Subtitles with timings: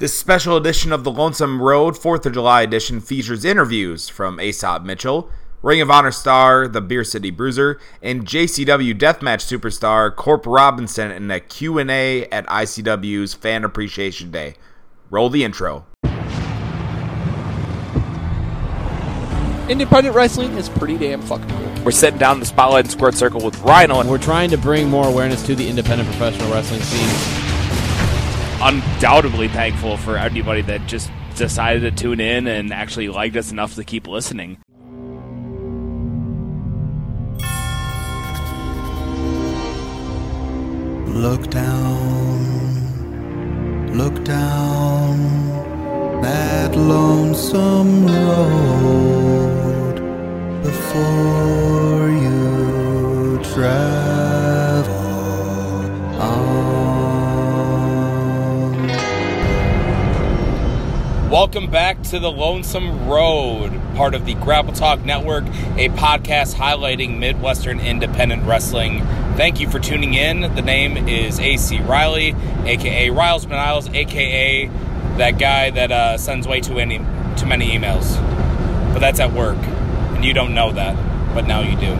[0.00, 4.82] This special edition of the Lonesome Road 4th of July edition features interviews from Aesop
[4.82, 5.28] Mitchell,
[5.60, 11.30] Ring of Honor star, the Beer City Bruiser, and JCW Deathmatch superstar Corp Robinson in
[11.30, 14.54] a Q&A at ICW's Fan Appreciation Day.
[15.10, 15.84] Roll the intro.
[19.68, 21.84] Independent wrestling is pretty damn fucking cool.
[21.84, 24.56] We're sitting down in the spotlight and squared circle with Rhino, and We're trying to
[24.56, 27.49] bring more awareness to the independent professional wrestling scene.
[28.60, 33.74] Undoubtedly thankful for anybody that just decided to tune in and actually liked us enough
[33.74, 34.58] to keep listening.
[41.08, 42.36] Look down,
[43.96, 45.50] look down
[46.22, 49.96] that lonesome road
[50.62, 54.99] before you travel
[61.30, 65.44] Welcome back to the Lonesome Road, part of the Grapple Talk Network,
[65.76, 68.98] a podcast highlighting Midwestern independent wrestling.
[69.36, 70.40] Thank you for tuning in.
[70.56, 74.66] The name is AC Riley, aka Riles Biniles, aka
[75.18, 76.98] that guy that uh, sends way too many
[77.36, 78.16] too many emails.
[78.92, 80.96] But that's at work, and you don't know that,
[81.32, 81.92] but now you do.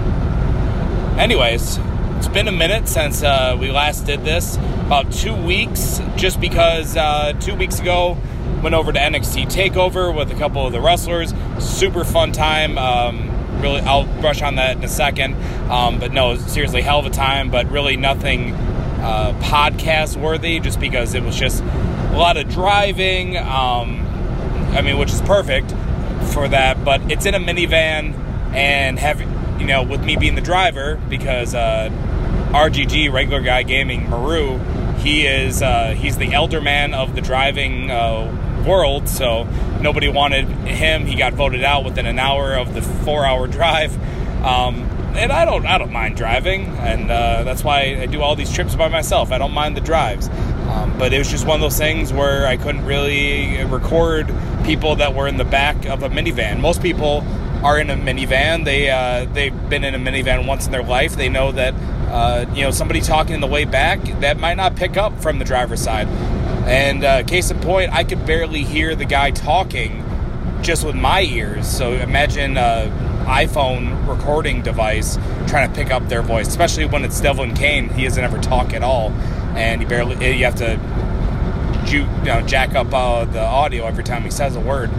[1.21, 1.79] Anyways,
[2.17, 4.57] it's been a minute since uh, we last did this.
[4.57, 8.19] About two weeks, just because uh, two weeks ago
[8.63, 11.33] went over to NXT Takeover with a couple of the wrestlers.
[11.59, 12.79] Super fun time.
[12.79, 15.35] Um, really, I'll brush on that in a second.
[15.71, 17.51] Um, but no, seriously, hell of a time.
[17.51, 23.37] But really, nothing uh, podcast worthy, just because it was just a lot of driving.
[23.37, 24.07] Um,
[24.73, 25.71] I mean, which is perfect
[26.33, 26.85] for that.
[26.85, 28.15] But it's in a minivan,
[28.55, 29.21] and have
[29.61, 31.91] you know, with me being the driver, because uh,
[32.53, 34.59] RGG, regular guy gaming, Maru,
[35.01, 39.09] he is uh, he's the elder man of the driving uh, world.
[39.09, 39.45] So
[39.81, 41.07] nobody wanted him.
[41.07, 43.95] He got voted out within an hour of the four-hour drive.
[44.45, 44.85] Um,
[45.17, 48.53] and I don't I don't mind driving, and uh, that's why I do all these
[48.53, 49.33] trips by myself.
[49.33, 50.29] I don't mind the drives.
[50.71, 54.33] Um, but it was just one of those things where I couldn't really record
[54.65, 56.61] people that were in the back of a minivan.
[56.61, 57.25] Most people
[57.65, 58.65] are in a minivan.
[58.65, 61.17] They uh, they've been in a minivan once in their life.
[61.17, 61.75] They know that
[62.11, 65.39] uh, you know somebody talking in the way back that might not pick up from
[65.39, 66.09] the driver's side.
[66.67, 70.05] And uh, case in point, I could barely hear the guy talking
[70.63, 71.67] just with my ears.
[71.67, 72.93] So imagine a
[73.27, 75.17] iPhone recording device
[75.47, 77.89] trying to pick up their voice, especially when it's Devlin Kane.
[77.89, 79.11] He doesn't ever talk at all,
[79.57, 80.37] and he barely.
[80.37, 80.79] You have to
[81.91, 84.91] you know, jack up uh, the audio every time he says a word.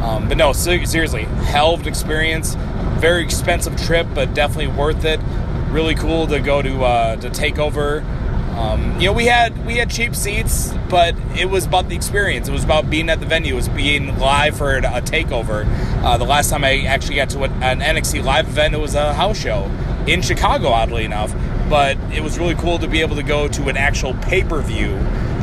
[0.00, 2.56] Um, but no, seriously, hell of an experience.
[2.98, 5.20] Very expensive trip, but definitely worth it.
[5.70, 8.04] Really cool to go to uh, to Takeover.
[8.56, 12.48] Um, you know, we had we had cheap seats, but it was about the experience.
[12.48, 13.54] It was about being at the venue.
[13.54, 15.66] It was being live for a takeover.
[16.04, 19.12] Uh, the last time I actually got to an NXT live event, it was a
[19.12, 19.64] house show
[20.06, 21.34] in Chicago, oddly enough.
[21.68, 24.60] But it was really cool to be able to go to an actual pay per
[24.60, 24.90] view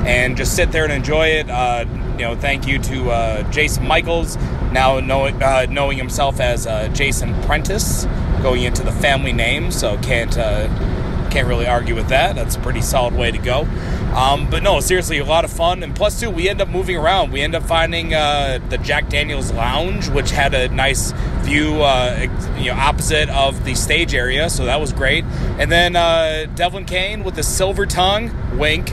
[0.05, 1.49] and just sit there and enjoy it.
[1.49, 4.37] Uh, you know, thank you to uh, Jason Michaels,
[4.71, 8.05] now knowing uh, knowing himself as uh, Jason Prentice,
[8.41, 10.67] going into the family name, so can't uh,
[11.31, 12.35] can't really argue with that.
[12.35, 13.61] That's a pretty solid way to go.
[14.13, 15.83] Um, but no, seriously, a lot of fun.
[15.83, 17.31] And plus, two, we end up moving around.
[17.31, 21.13] We end up finding uh, the Jack Daniels Lounge, which had a nice
[21.43, 24.49] view, uh, you know, opposite of the stage area.
[24.49, 25.23] So that was great.
[25.57, 28.89] And then uh, Devlin Kane with the silver tongue, wink.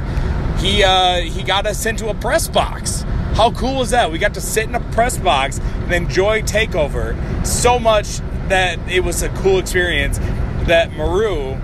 [0.59, 3.03] He uh, he got us into a press box.
[3.35, 4.11] How cool was that?
[4.11, 7.17] We got to sit in a press box and enjoy Takeover
[7.47, 10.19] so much that it was a cool experience.
[10.67, 11.57] That Maru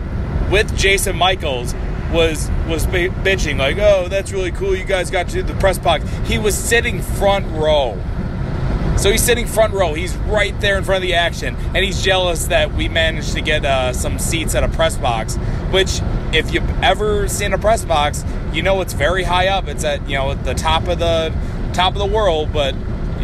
[0.51, 1.75] with Jason Michaels
[2.13, 4.75] was was b- bitching like, "Oh, that's really cool.
[4.75, 8.01] You guys got to do the press box." He was sitting front row.
[8.97, 9.93] So he's sitting front row.
[9.93, 13.41] He's right there in front of the action, and he's jealous that we managed to
[13.41, 15.37] get uh, some seats at a press box.
[15.73, 16.01] Which,
[16.33, 19.67] if you've ever seen a press box, you know it's very high up.
[19.67, 21.35] It's at you know at the top of the
[21.73, 22.75] top of the world, but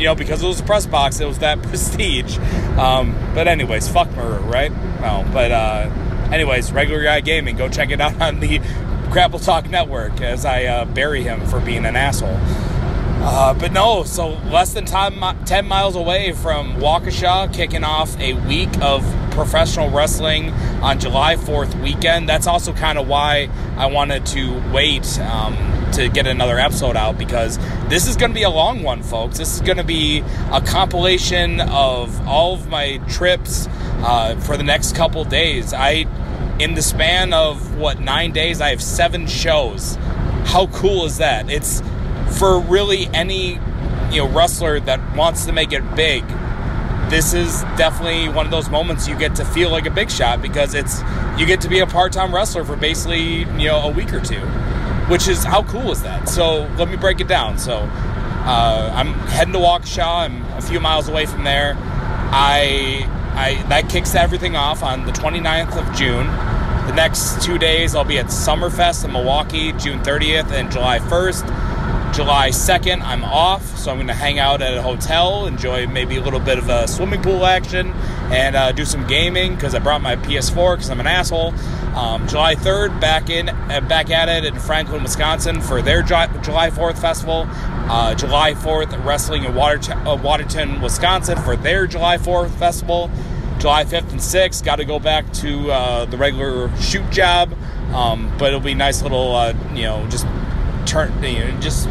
[0.00, 2.38] you know because it was a press box, it was that prestige.
[2.78, 4.72] Um, but anyways, fuck Maru, right?
[5.00, 5.90] No, but uh,
[6.32, 7.56] anyways, regular guy gaming.
[7.56, 8.60] Go check it out on the
[9.10, 12.38] Grapple Talk Network as I uh, bury him for being an asshole.
[13.22, 18.32] Uh, but no, so less than 10, 10 miles away from Waukesha, kicking off a
[18.32, 20.50] week of professional wrestling
[20.80, 22.26] on July 4th weekend.
[22.26, 25.54] That's also kind of why I wanted to wait um,
[26.00, 27.58] to get another episode out because
[27.88, 29.36] this is going to be a long one, folks.
[29.36, 33.68] This is going to be a compilation of all of my trips
[34.02, 35.74] uh, for the next couple days.
[35.74, 36.06] I,
[36.58, 39.96] in the span of what nine days, I have seven shows.
[40.46, 41.50] How cool is that?
[41.50, 41.82] It's
[42.38, 43.58] for really any
[44.10, 46.24] you know wrestler that wants to make it big,
[47.10, 50.40] this is definitely one of those moments you get to feel like a big shot
[50.40, 51.02] because it's
[51.36, 54.40] you get to be a part-time wrestler for basically you know a week or two,
[55.10, 56.28] which is how cool is that?
[56.28, 57.58] So let me break it down.
[57.58, 60.06] So uh, I'm heading to Waukesha.
[60.06, 61.76] I'm a few miles away from there.
[62.32, 66.26] I I that kicks everything off on the 29th of June.
[66.86, 71.69] The next two days I'll be at Summerfest in Milwaukee, June 30th and July 1st.
[72.12, 76.16] July 2nd, I'm off, so I'm going to hang out at a hotel, enjoy maybe
[76.16, 77.92] a little bit of a swimming pool action,
[78.32, 81.54] and uh, do some gaming because I brought my PS4 because I'm an asshole.
[81.94, 86.26] Um, July 3rd, back in, uh, back at it in Franklin, Wisconsin for their July,
[86.42, 87.46] July 4th festival.
[87.48, 93.08] Uh, July 4th, wrestling in Water, uh, Watertown, Wisconsin for their July 4th festival.
[93.60, 97.52] July 5th and 6th, got to go back to uh, the regular shoot job,
[97.92, 100.26] um, but it'll be nice little, uh, you know, just
[100.90, 101.88] turn, you know, just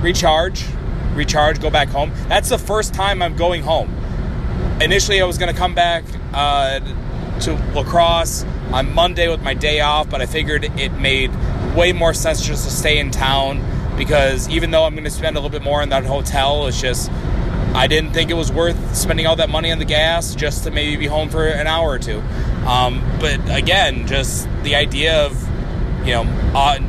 [0.00, 0.64] recharge,
[1.14, 2.12] recharge, go back home.
[2.28, 3.94] That's the first time I'm going home.
[4.80, 6.80] Initially, I was going to come back uh,
[7.40, 11.30] to lacrosse on Monday with my day off, but I figured it made
[11.76, 13.62] way more sense just to stay in town
[13.98, 16.80] because even though I'm going to spend a little bit more in that hotel, it's
[16.80, 17.10] just
[17.74, 20.70] I didn't think it was worth spending all that money on the gas just to
[20.70, 22.20] maybe be home for an hour or two.
[22.66, 25.47] Um, but again, just the idea of
[26.04, 26.24] you know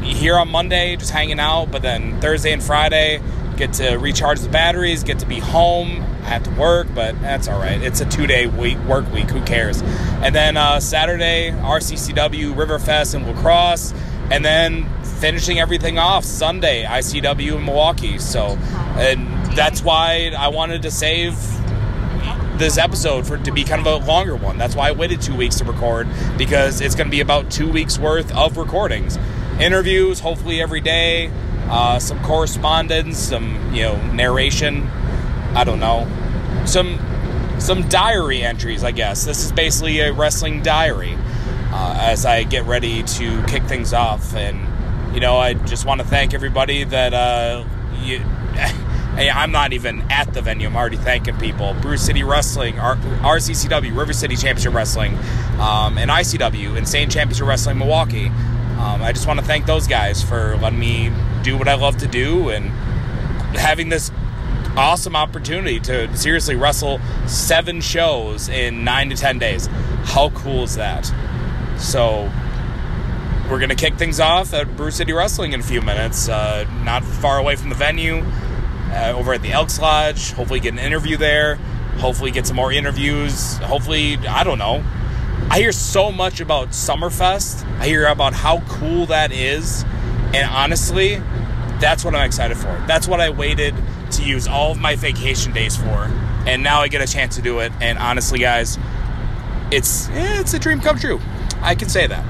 [0.01, 3.21] here on Monday just hanging out, but then Thursday and Friday
[3.59, 6.01] get to recharge the batteries, get to be home.
[6.21, 7.81] I have to work, but that's all right.
[7.81, 9.29] It's a two-day week work week.
[9.29, 9.81] Who cares?
[10.21, 13.93] And then uh, Saturday, RCCW, Riverfest, and Lacrosse,
[14.31, 18.17] and then finishing everything off Sunday, ICW in Milwaukee.
[18.17, 18.57] So,
[18.97, 19.27] and
[19.57, 21.35] that's why I wanted to save
[22.59, 24.57] this episode for to be kind of a longer one.
[24.57, 26.07] That's why I waited two weeks to record
[26.37, 29.17] because it's going to be about two weeks worth of recordings,
[29.59, 31.31] interviews, hopefully every day,
[31.69, 34.87] uh, some correspondence, some you know narration.
[35.55, 36.07] I don't know,
[36.65, 36.99] some
[37.57, 38.83] some diary entries.
[38.83, 41.15] I guess this is basically a wrestling diary
[41.71, 44.67] uh, as I get ready to kick things off and
[45.13, 47.65] you know, I just want to thank everybody that uh,
[48.01, 48.19] you.
[49.19, 50.67] Hey, I'm not even at the venue.
[50.67, 51.73] I'm already thanking people.
[51.81, 55.17] Brew City Wrestling, R- RCCW, River City Championship Wrestling,
[55.59, 58.27] um, and ICW, Insane Championship Wrestling Milwaukee.
[58.27, 61.11] Um, I just want to thank those guys for letting me
[61.43, 62.67] do what I love to do and
[63.57, 64.09] having this
[64.77, 69.67] awesome opportunity to seriously wrestle seven shows in nine to ten days.
[70.05, 71.13] How cool is that?
[71.77, 72.31] So
[73.51, 77.03] we're to kick things off at Brew City Wrestling in a few minutes, uh, not
[77.03, 78.23] far away from the venue,
[78.91, 80.31] uh, over at the Elks Lodge.
[80.31, 81.55] Hopefully, get an interview there.
[81.97, 83.57] Hopefully, get some more interviews.
[83.57, 84.83] Hopefully, I don't know.
[85.49, 87.65] I hear so much about Summerfest.
[87.79, 89.83] I hear about how cool that is.
[90.33, 91.15] And honestly,
[91.79, 92.83] that's what I'm excited for.
[92.87, 93.73] That's what I waited
[94.11, 96.11] to use all of my vacation days for.
[96.45, 97.71] And now I get a chance to do it.
[97.81, 98.77] And honestly, guys,
[99.71, 101.19] it's eh, it's a dream come true.
[101.61, 102.25] I can say that.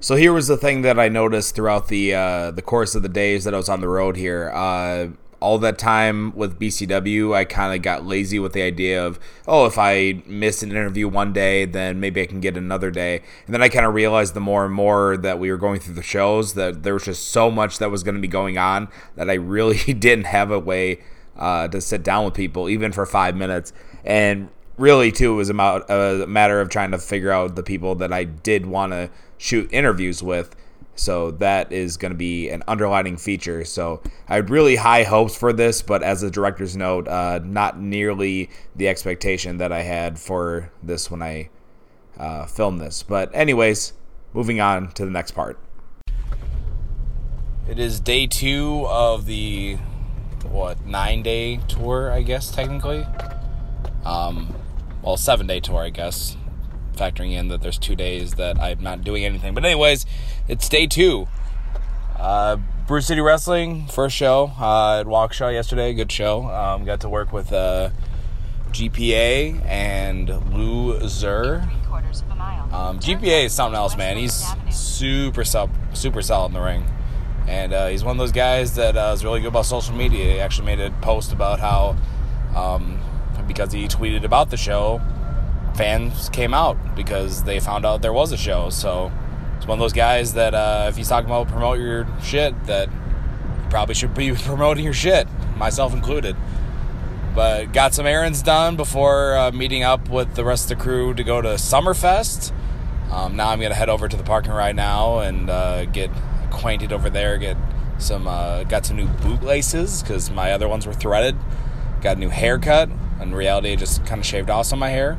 [0.00, 3.08] So here was the thing that I noticed throughout the uh, the course of the
[3.08, 4.50] days that I was on the road here.
[4.54, 5.08] Uh,
[5.40, 9.66] all that time with BCW, I kind of got lazy with the idea of, oh,
[9.66, 13.22] if I miss an interview one day, then maybe I can get another day.
[13.46, 15.94] And then I kind of realized the more and more that we were going through
[15.94, 18.88] the shows that there was just so much that was going to be going on
[19.16, 21.00] that I really didn't have a way
[21.36, 23.72] uh, to sit down with people, even for five minutes.
[24.04, 27.94] And really, too, it was about a matter of trying to figure out the people
[27.96, 30.56] that I did want to shoot interviews with.
[30.96, 33.64] So that is going to be an underlining feature.
[33.64, 37.78] So I had really high hopes for this, but as a director's note, uh, not
[37.78, 41.50] nearly the expectation that I had for this when I
[42.18, 43.02] uh, filmed this.
[43.02, 43.92] But anyways,
[44.32, 45.58] moving on to the next part.
[47.68, 49.76] It is day two of the
[50.44, 53.04] what nine day tour, I guess technically.
[54.04, 54.54] Um,
[55.02, 56.36] well, seven day tour, I guess
[56.96, 59.54] factoring in that there's two days that I'm not doing anything.
[59.54, 60.06] But anyways,
[60.48, 61.28] it's day two.
[62.18, 65.92] Uh, Brew City Wrestling, first show uh, at Waukesha yesterday.
[65.92, 66.44] Good show.
[66.44, 67.90] Um, got to work with uh,
[68.70, 71.68] GPA and Lou Zer.
[72.72, 74.16] Um, GPA is something else, man.
[74.16, 76.84] He's super sub, super solid in the ring,
[77.48, 80.24] and uh, he's one of those guys that uh, is really good about social media.
[80.32, 81.96] He actually made a post about how,
[82.54, 83.00] um,
[83.46, 85.00] because he tweeted about the show,
[85.76, 88.70] fans came out because they found out there was a show.
[88.70, 89.12] So
[89.56, 92.88] it's one of those guys that uh, if he's talking about promote your shit, that
[92.88, 96.36] you probably should be promoting your shit, myself included.
[97.34, 101.12] But got some errands done before uh, meeting up with the rest of the crew
[101.14, 102.52] to go to Summerfest.
[103.10, 106.10] Um, now I'm gonna head over to the parking right now and uh, get
[106.44, 107.56] acquainted over there, get
[107.98, 111.36] Some uh, got some new boot laces because my other ones were threaded.
[112.00, 112.88] Got a new haircut.
[113.20, 115.18] In reality, I just kind of shaved off some of my hair.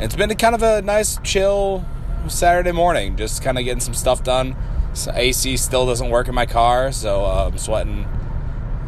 [0.00, 1.84] It's been kind of a nice, chill
[2.26, 3.18] Saturday morning.
[3.18, 4.56] Just kind of getting some stuff done.
[4.94, 8.06] So AC still doesn't work in my car, so uh, I'm sweating,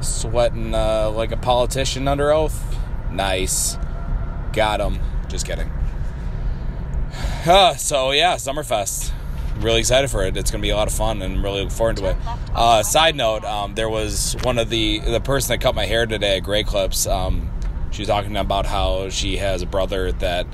[0.00, 2.78] sweating uh, like a politician under oath.
[3.10, 3.76] Nice,
[4.54, 5.00] got him.
[5.28, 5.70] Just kidding.
[7.44, 9.10] Uh, so yeah, Summerfest.
[9.58, 10.36] Really excited for it.
[10.36, 12.16] It's gonna be a lot of fun, and I'm really looking forward to it.
[12.54, 16.06] Uh, side note: um, there was one of the the person that cut my hair
[16.06, 17.04] today at Great Clips.
[17.04, 17.50] Um,
[17.90, 20.46] she was talking about how she has a brother that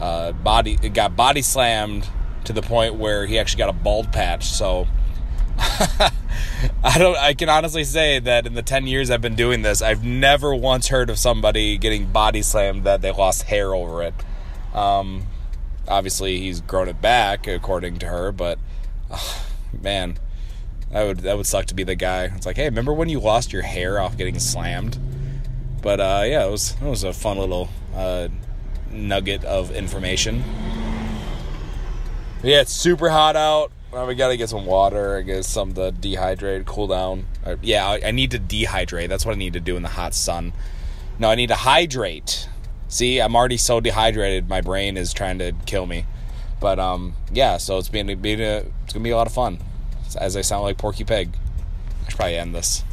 [0.00, 2.08] uh, body got body slammed
[2.44, 4.44] to the point where he actually got a bald patch.
[4.44, 4.86] So
[5.58, 7.16] I don't.
[7.16, 10.54] I can honestly say that in the ten years I've been doing this, I've never
[10.54, 14.14] once heard of somebody getting body slammed that they lost hair over it.
[14.74, 15.26] Um,
[15.86, 18.58] obviously, he's grown it back according to her, but
[19.10, 19.42] uh,
[19.80, 20.18] man,
[20.90, 22.24] that would that would suck to be the guy.
[22.24, 24.98] It's like, hey, remember when you lost your hair off getting slammed?
[25.82, 28.28] But uh, yeah, it was it was a fun little uh,
[28.94, 30.42] nugget of information.
[32.42, 33.72] Yeah, it's super hot out.
[33.90, 35.16] Well, we gotta get some water.
[35.16, 37.26] I guess something to dehydrate, cool down.
[37.44, 39.08] Uh, yeah, I, I need to dehydrate.
[39.08, 40.52] That's what I need to do in the hot sun.
[41.18, 42.48] No, I need to hydrate.
[42.88, 44.48] See, I'm already so dehydrated.
[44.48, 46.06] My brain is trying to kill me.
[46.60, 47.56] But um, yeah.
[47.56, 49.58] So it's been, been a, it's gonna be a lot of fun.
[50.18, 51.36] As I sound like Porky Pig,
[52.04, 52.84] I should probably end this.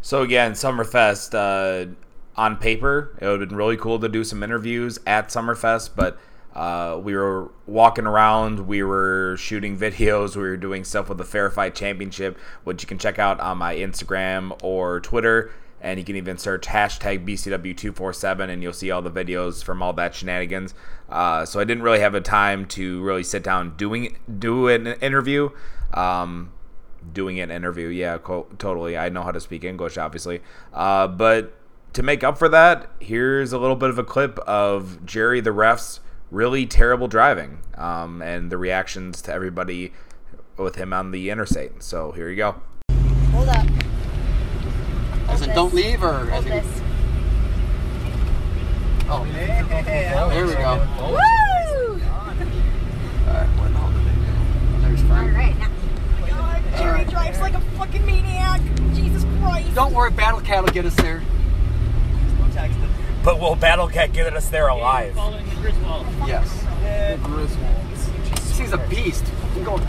[0.00, 1.34] So again, Summerfest.
[1.34, 1.94] Uh,
[2.36, 6.18] on paper, it would have been really cool to do some interviews at Summerfest, but
[6.54, 11.24] uh, we were walking around, we were shooting videos, we were doing stuff with the
[11.24, 15.52] Fair Fight Championship, which you can check out on my Instagram or Twitter.
[15.80, 19.92] And you can even search hashtag BCW247 and you'll see all the videos from all
[19.92, 20.72] that shenanigans.
[21.10, 24.86] Uh, so I didn't really have a time to really sit down doing do an
[24.86, 25.50] interview.
[25.92, 26.52] Um,
[27.12, 28.96] doing an interview, yeah, co- totally.
[28.96, 30.40] I know how to speak English, obviously.
[30.72, 31.52] Uh, but
[31.94, 35.52] to make up for that, here's a little bit of a clip of Jerry the
[35.52, 39.92] ref's really terrible driving um, and the reactions to everybody
[40.56, 41.82] with him on the interstate.
[41.82, 42.56] So here you go.
[43.30, 43.66] Hold up.
[45.28, 46.80] As in, don't leave, or as Hold in, this.
[49.08, 49.24] oh,
[50.30, 50.76] there we go.
[51.00, 52.00] Woo!
[53.26, 53.92] Alright, what the hell?
[54.80, 55.34] There's All Frank.
[55.36, 55.68] right, now.
[56.78, 58.60] Jerry drives like a fucking maniac.
[58.94, 59.74] Jesus Christ.
[59.74, 61.22] Don't worry, Battle Cat will get us there.
[63.24, 65.16] But will Battle Cat get us there alive?
[66.26, 66.46] Yes.
[68.58, 69.24] He's a beast.
[69.48, 69.80] We can go.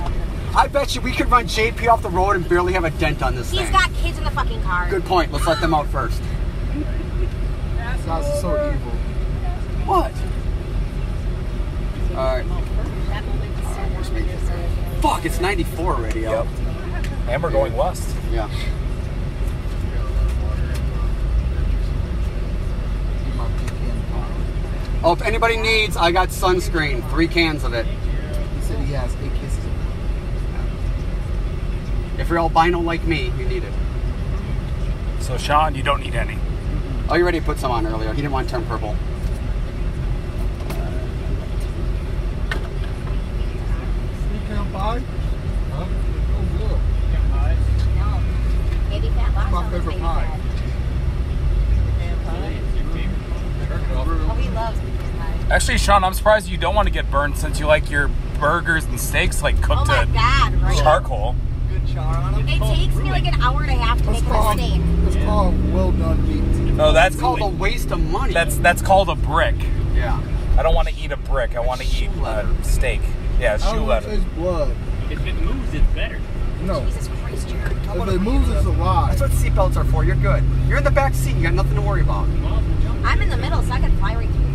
[0.55, 3.21] I bet you we could run JP off the road and barely have a dent
[3.21, 3.71] on this He's thing.
[3.73, 4.89] got kids in the fucking car.
[4.89, 5.33] Good point.
[5.33, 6.21] Let's let them out first.
[8.05, 8.91] That's so evil.
[9.85, 10.13] What?
[12.17, 12.45] Alright.
[15.01, 16.21] Fuck, it's 94 already.
[16.21, 16.47] Yep.
[17.27, 18.15] And we're going west.
[18.31, 18.49] Yeah.
[25.07, 27.07] Oh, if anybody needs, I got sunscreen.
[27.11, 27.85] Three cans of it.
[27.85, 29.71] He said he has eight cases of
[32.19, 33.73] If you're albino like me, you need it.
[35.19, 36.39] So Sean, you don't need any.
[37.07, 38.13] Oh, you ready to put some on earlier?
[38.13, 38.95] He didn't want to turn purple.
[44.31, 45.03] pecan pie.
[45.69, 45.85] Huh?
[45.85, 46.79] Oh, good.
[47.95, 48.09] No.
[48.89, 50.25] Maybe fat lots My of them favorite maybe pie.
[50.25, 50.45] fat.
[53.97, 55.54] Oh, he loves pecan pie.
[55.65, 58.07] Actually, Sean, I'm surprised you don't want to get burned since you like your
[58.39, 60.77] burgers and steaks like Oh cooked my to god, right?
[60.77, 61.35] charcoal.
[61.71, 61.87] It
[62.59, 64.81] takes me like an hour and a half to That's make my called, steak.
[65.05, 66.73] that's called well done meat.
[66.75, 68.31] No, that's It's called a waste of money.
[68.31, 69.55] that's that's called a brick.
[69.95, 70.21] yeah.
[70.55, 71.55] I don't want to eat a brick.
[71.55, 73.01] I want to eat a steak.
[73.39, 74.21] Yeah, I shoe don't want to leather.
[74.23, 74.75] taste blood.
[75.09, 76.19] If it moves, it's better.
[76.61, 76.85] No.
[76.85, 77.71] Jesus Christ, Jared.
[77.71, 79.15] If it moves, it's a lie.
[79.15, 80.03] That's what seatbelts are for.
[80.05, 80.43] You're good.
[80.67, 81.35] You're in the back seat.
[81.37, 82.27] You got nothing to worry about.
[83.03, 84.54] I'm in the middle, so I can fly right through from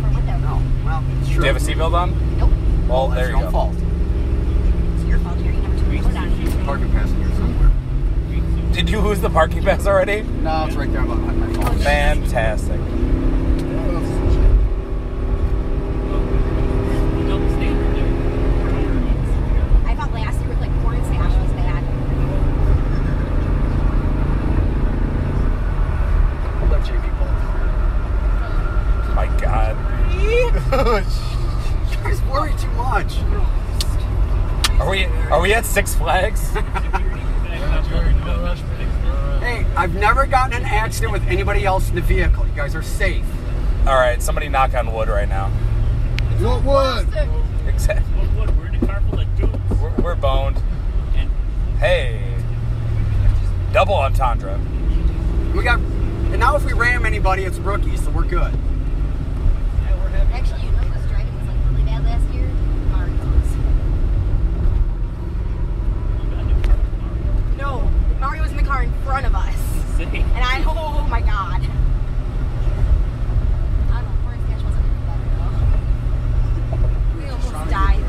[0.51, 0.61] No.
[0.85, 2.37] Well, it's Do you have a seatbelt on?
[2.37, 2.51] Nope.
[2.89, 3.51] Well, That's there you your go.
[3.51, 3.73] fault.
[3.75, 5.55] It's your fault, Jerry.
[5.55, 6.65] You never took the window down.
[6.65, 7.71] Parking passenger somewhere.
[8.73, 10.21] Did you lose the parking pass already?
[10.21, 11.01] No, it's right there.
[11.01, 11.77] I'm on my phone.
[11.79, 12.79] Fantastic.
[17.27, 18.11] Double standard there.
[19.89, 21.83] I thought last year with like corn stash was bad.
[26.69, 27.31] Let JP pull.
[29.15, 29.75] My God.
[31.91, 33.19] You guys worry too much.
[34.79, 36.51] Are we are we at Six Flags?
[39.41, 42.45] Hey, I've never gotten an accident with anybody else in the vehicle.
[42.45, 43.25] You guys are safe.
[43.87, 45.49] All right, somebody knock on wood right now.
[46.39, 47.07] What wood?
[47.67, 48.03] Exactly.
[48.13, 48.57] What wood?
[48.59, 49.81] We're in a car full of dudes.
[49.81, 50.61] We're, we're boned.
[51.15, 51.31] And
[51.79, 52.21] Hey.
[53.73, 54.59] Double entendre.
[55.55, 58.53] We got, and now if we ram anybody, it's rookies, so we're good.
[60.33, 62.47] Actually, you know who's driving was like really bad last year?
[62.91, 63.17] Mario's.
[67.57, 68.51] No, Mario was
[68.83, 69.55] in the car in front of us.
[70.01, 71.61] And I, oh, oh my god.
[73.91, 75.55] I don't know, Forrest Dash wasn't any better though.
[77.17, 78.03] We almost died.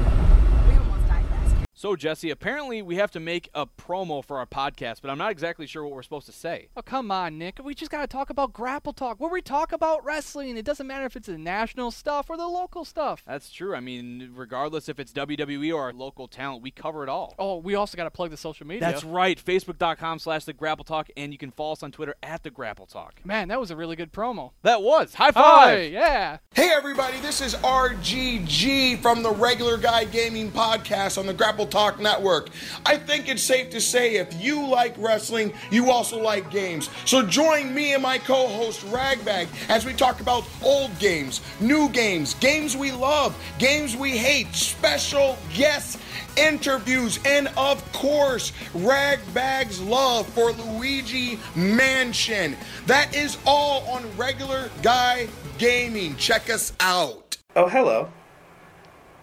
[0.68, 1.66] We almost died last year.
[1.82, 5.32] So, Jesse, apparently we have to make a promo for our podcast, but I'm not
[5.32, 6.68] exactly sure what we're supposed to say.
[6.76, 7.58] Oh, come on, Nick.
[7.60, 10.56] We just got to talk about Grapple Talk, where we talk about wrestling.
[10.56, 13.24] It doesn't matter if it's the national stuff or the local stuff.
[13.26, 13.74] That's true.
[13.74, 17.34] I mean, regardless if it's WWE or our local talent, we cover it all.
[17.36, 18.82] Oh, we also got to plug the social media.
[18.82, 19.44] That's right.
[19.44, 22.86] Facebook.com slash The Grapple Talk, and you can follow us on Twitter at The Grapple
[22.86, 23.14] Talk.
[23.24, 24.52] Man, that was a really good promo.
[24.62, 25.14] That was.
[25.14, 25.92] High Hi, five!
[25.92, 26.38] yeah.
[26.54, 31.98] Hey everybody, this is RGG from the Regular Guy Gaming Podcast on the Grapple Talk
[31.98, 32.50] Network.
[32.84, 36.90] I think it's safe to say if you like wrestling, you also like games.
[37.06, 42.34] So join me and my co-host Raggbagg as we talk about old games, new games,
[42.34, 45.96] games we love, games we hate, special guests,
[46.36, 52.54] interviews, and of course, Raggbagg's love for Luigi Mansion.
[52.84, 55.26] That is all on Regular Guy
[55.56, 56.16] Gaming.
[56.16, 57.38] Check us out.
[57.56, 58.10] Oh, hello.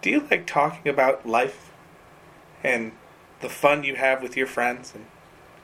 [0.01, 1.68] Do you like talking about life
[2.63, 2.91] and
[3.41, 5.05] the fun you have with your friends and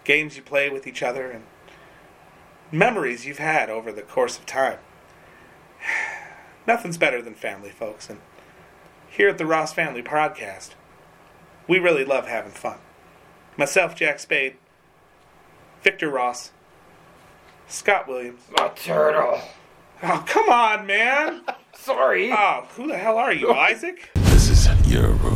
[0.04, 1.44] games you play with each other and
[2.72, 4.80] memories you've had over the course of time?
[6.68, 8.10] Nothing's better than family, folks.
[8.10, 8.20] And
[9.10, 10.72] here at the Ross Family Podcast,
[11.68, 12.78] we really love having fun.
[13.58, 14.56] Myself, Jack Spade,
[15.82, 16.52] Victor Ross,
[17.68, 18.42] Scott Williams.
[18.60, 19.42] A turtle.
[20.04, 21.42] Oh, come on, man.
[21.74, 22.32] Sorry.
[22.32, 24.10] Oh, who the hell are you, Isaac?
[24.16, 25.35] This is your room.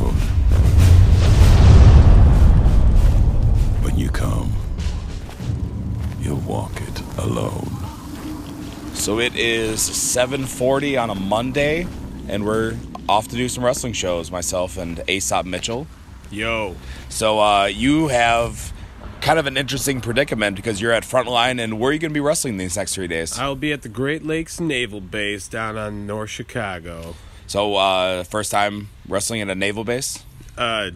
[7.29, 7.69] Alone.
[8.93, 11.87] So it is 7:40 on a Monday,
[12.27, 12.75] and we're
[13.07, 14.31] off to do some wrestling shows.
[14.31, 15.87] Myself and Aesop Mitchell.
[16.29, 16.75] Yo.
[17.07, 18.73] So uh, you have
[19.21, 22.13] kind of an interesting predicament because you're at Frontline, and where are you going to
[22.13, 23.37] be wrestling these next three days?
[23.37, 27.15] I'll be at the Great Lakes Naval Base down on North Chicago.
[27.47, 30.23] So uh, first time wrestling at a naval base.
[30.57, 30.91] Uh,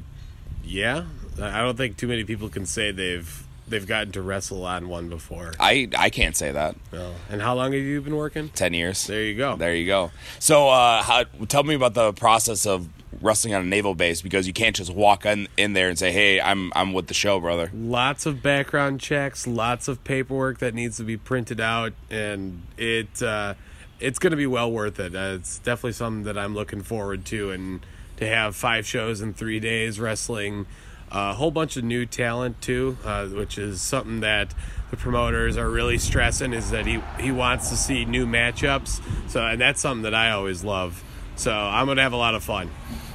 [0.63, 1.06] yeah.
[1.41, 3.42] I don't think too many people can say they've
[3.73, 5.53] they've gotten to wrestle on one before.
[5.59, 6.75] I I can't say that.
[6.91, 7.13] No.
[7.29, 8.49] And how long have you been working?
[8.49, 9.05] Ten years.
[9.07, 9.55] There you go.
[9.55, 10.12] There you go.
[10.39, 12.88] So uh, how, tell me about the process of
[13.21, 16.12] wrestling on a naval base because you can't just walk in, in there and say,
[16.12, 20.75] "Hey, I'm I'm with the show, brother." Lots of background checks, lots of paperwork that
[20.75, 23.55] needs to be printed out, and it uh,
[23.99, 25.15] it's going to be well worth it.
[25.15, 27.83] Uh, it's definitely something that I'm looking forward to, and
[28.17, 30.67] to have five shows in three days wrestling
[31.13, 34.54] a whole bunch of new talent too, uh, which is something that
[34.91, 39.02] the promoters are really stressing is that he he wants to see new matchups.
[39.30, 41.04] So and that's something that I always love.
[41.36, 42.69] So I'm gonna have a lot of fun.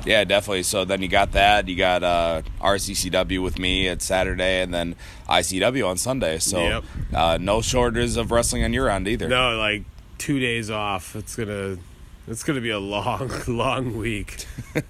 [0.05, 0.63] Yeah, definitely.
[0.63, 1.69] So then you got that.
[1.69, 4.95] You got uh, RCCW with me at Saturday, and then
[5.29, 6.39] ICW on Sunday.
[6.39, 6.85] So Yep.
[7.15, 9.29] uh, no shortage of wrestling on your end either.
[9.29, 9.83] No, like
[10.17, 11.15] two days off.
[11.17, 11.79] It's gonna
[12.27, 14.47] it's gonna be a long long week.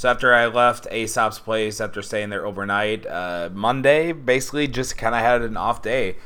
[0.00, 5.14] So after I left Aesop's place, after staying there overnight, uh, Monday basically just kind
[5.14, 6.16] of had an off day.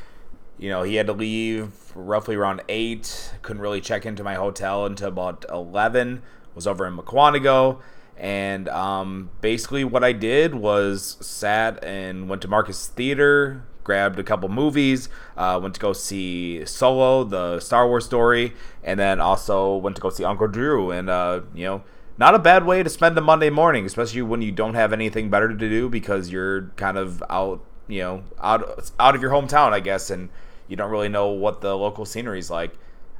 [0.57, 3.33] You know, he had to leave roughly around eight.
[3.41, 6.21] Couldn't really check into my hotel until about eleven.
[6.53, 7.81] Was over in Mukwonago,
[8.15, 14.23] and um, basically what I did was sat and went to Marcus Theater, grabbed a
[14.23, 18.53] couple movies, uh, went to go see Solo, the Star Wars story,
[18.85, 21.83] and then also went to go see Uncle Drew, and uh, you know
[22.17, 25.29] not a bad way to spend a Monday morning, especially when you don't have anything
[25.29, 29.73] better to do because you're kind of out, you know, out out of your hometown,
[29.73, 30.29] I guess, and
[30.67, 32.73] you don't really know what the local scenery is like.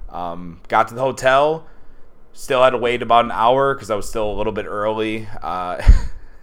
[0.09, 1.67] Um, got to the hotel,
[2.33, 5.27] still had to wait about an hour because I was still a little bit early.
[5.41, 5.81] Uh,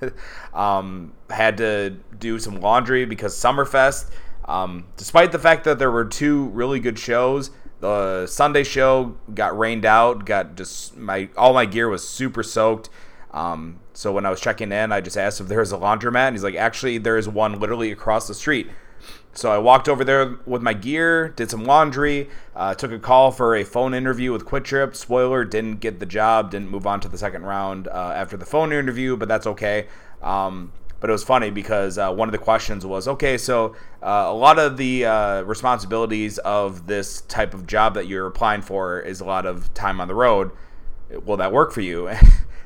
[0.54, 4.10] um, had to do some laundry because Summerfest.
[4.44, 7.50] Um, despite the fact that there were two really good shows,
[7.82, 10.24] the Sunday show got rained out.
[10.24, 12.88] Got just my all my gear was super soaked.
[13.32, 16.28] Um, so when I was checking in, I just asked if there was a laundromat,
[16.28, 18.70] and he's like, "Actually, there is one literally across the street."
[19.34, 23.32] So I walked over there with my gear, did some laundry, uh, took a call
[23.32, 24.94] for a phone interview with QuikTrip.
[24.94, 28.46] Spoiler: didn't get the job, didn't move on to the second round uh, after the
[28.46, 29.88] phone interview, but that's okay.
[30.22, 34.24] Um, but it was funny because uh, one of the questions was okay so uh,
[34.28, 39.00] a lot of the uh, responsibilities of this type of job that you're applying for
[39.00, 40.50] is a lot of time on the road.
[41.24, 42.10] Will that work for you?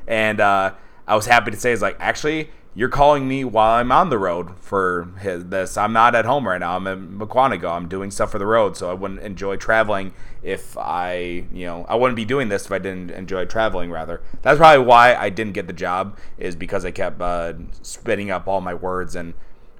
[0.09, 0.73] And uh,
[1.05, 4.19] i was happy to say is like actually you're calling me while I'm on the
[4.19, 5.77] road for his, this.
[5.77, 6.75] I'm not at home right now.
[6.75, 7.71] I'm in Mukwonago.
[7.71, 10.13] I'm doing stuff for the road, so I wouldn't enjoy traveling
[10.43, 13.89] if I, you know, I wouldn't be doing this if I didn't enjoy traveling.
[13.89, 18.29] Rather, that's probably why I didn't get the job is because I kept uh, spitting
[18.29, 19.33] up all my words and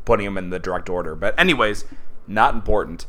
[0.03, 1.13] putting them in the direct order.
[1.13, 1.85] But anyways,
[2.25, 3.05] not important.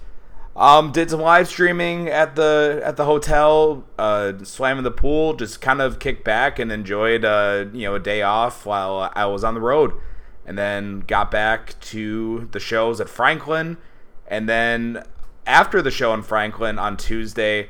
[0.59, 5.35] Um, did some live streaming at the at the hotel, uh, swam in the pool,
[5.35, 9.27] just kind of kicked back and enjoyed uh, you know a day off while I
[9.27, 9.93] was on the road,
[10.45, 13.77] and then got back to the shows at Franklin,
[14.27, 15.05] and then
[15.47, 17.69] after the show in Franklin on Tuesday.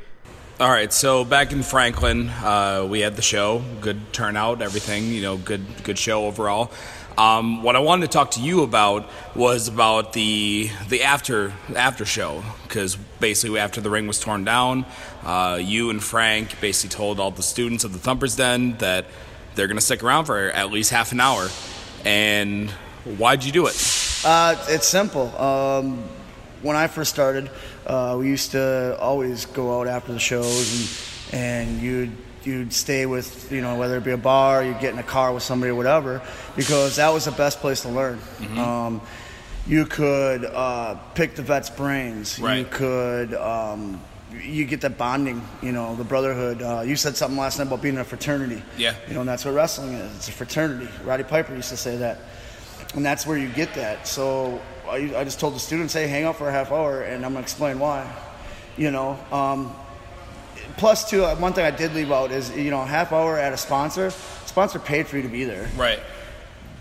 [0.59, 5.21] All right, so back in Franklin, uh, we had the show, good turnout, everything, you
[5.21, 6.73] know, good good show overall.
[7.19, 12.05] Um, what I wanted to talk to you about was about the the after after
[12.05, 14.87] show because basically after the ring was torn down,
[15.25, 19.07] uh, you and Frank basically told all the students of the Thumpers Den that
[19.57, 21.49] they're going to stick around for at least half an hour.
[22.05, 22.71] And
[23.05, 23.75] why'd you do it?
[24.25, 25.37] Uh, it's simple.
[25.37, 26.05] Um,
[26.63, 27.51] when I first started,
[27.85, 32.13] uh, we used to always go out after the shows, and, and you'd
[32.49, 35.33] you'd stay with you know whether it be a bar, you'd get in a car
[35.33, 36.23] with somebody or whatever,
[36.57, 38.19] because that was the best place to learn.
[38.41, 38.59] Mhm.
[38.59, 39.01] Um,
[39.67, 42.39] you could uh, pick the vet's brains.
[42.39, 43.35] You could.
[43.35, 44.01] Um,
[44.43, 46.61] you get that bonding, you know, the brotherhood.
[46.61, 48.63] Uh, you said something last night about being in a fraternity.
[48.77, 48.95] Yeah.
[49.09, 50.17] You know, and that's what wrestling is.
[50.17, 50.89] It's a fraternity.
[51.05, 52.19] Roddy Piper used to say that.
[52.95, 54.07] And that's where you get that.
[54.07, 57.25] So I, I just told the students, hey, hang out for a half hour, and
[57.25, 58.11] I'm going to explain why.
[58.77, 59.75] You know, um,
[60.79, 63.53] plus, too, uh, one thing I did leave out is, you know, half hour at
[63.53, 64.11] a sponsor,
[64.47, 65.69] sponsor paid for you to be there.
[65.77, 66.01] Right.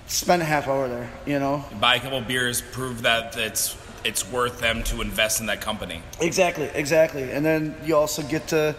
[0.07, 1.65] Spend a half hour there, you know?
[1.81, 6.01] Buy a couple beers, prove that it's it's worth them to invest in that company.
[6.21, 7.29] Exactly, exactly.
[7.29, 8.73] And then you also get to,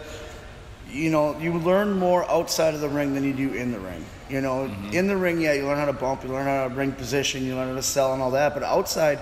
[0.89, 4.03] you know, you learn more outside of the ring than you do in the ring.
[4.27, 4.93] You know, Mm-hmm.
[4.93, 7.45] in the ring, yeah, you learn how to bump, you learn how to ring position,
[7.45, 8.55] you learn how to sell and all that.
[8.55, 9.19] But outside,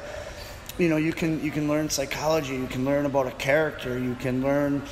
[0.77, 4.15] you know, you can you can learn psychology, you can learn about a character, you
[4.15, 4.83] can learn,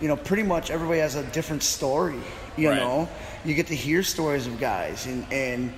[0.00, 2.18] you know, pretty much everybody has a different story.
[2.56, 2.78] You Right.
[2.78, 3.08] know,
[3.44, 5.72] you get to hear stories of guys, and and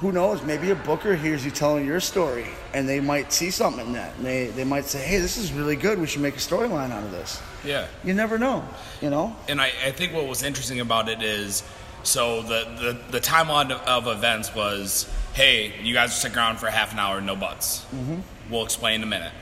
[0.00, 3.86] who knows, maybe a booker hears you telling your story, and they might see something
[3.86, 6.34] in that, and they they might say, hey, this is really good, we should make
[6.34, 7.40] a storyline out of this.
[7.64, 7.86] Yeah.
[8.02, 8.64] You never know,
[9.00, 9.34] you know.
[9.48, 11.62] And I, I think what was interesting about it is
[12.02, 16.58] so the, the, the timeline of, of events was hey, you guys are sticking around
[16.58, 17.84] for half an hour, no butts.
[17.94, 18.20] Mm-hmm.
[18.50, 19.32] We'll explain in a minute.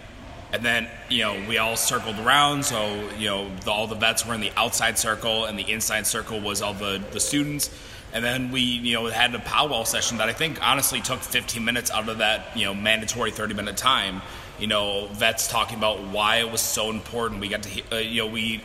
[0.53, 2.65] And then, you know, we all circled around.
[2.65, 6.07] So, you know, the, all the vets were in the outside circle, and the inside
[6.07, 7.71] circle was all the, the students.
[8.13, 11.65] And then we, you know, had a powwow session that I think honestly took 15
[11.65, 14.21] minutes out of that, you know, mandatory 30 minute time.
[14.59, 17.41] You know, vets talking about why it was so important.
[17.41, 18.63] We got to, uh, you know, we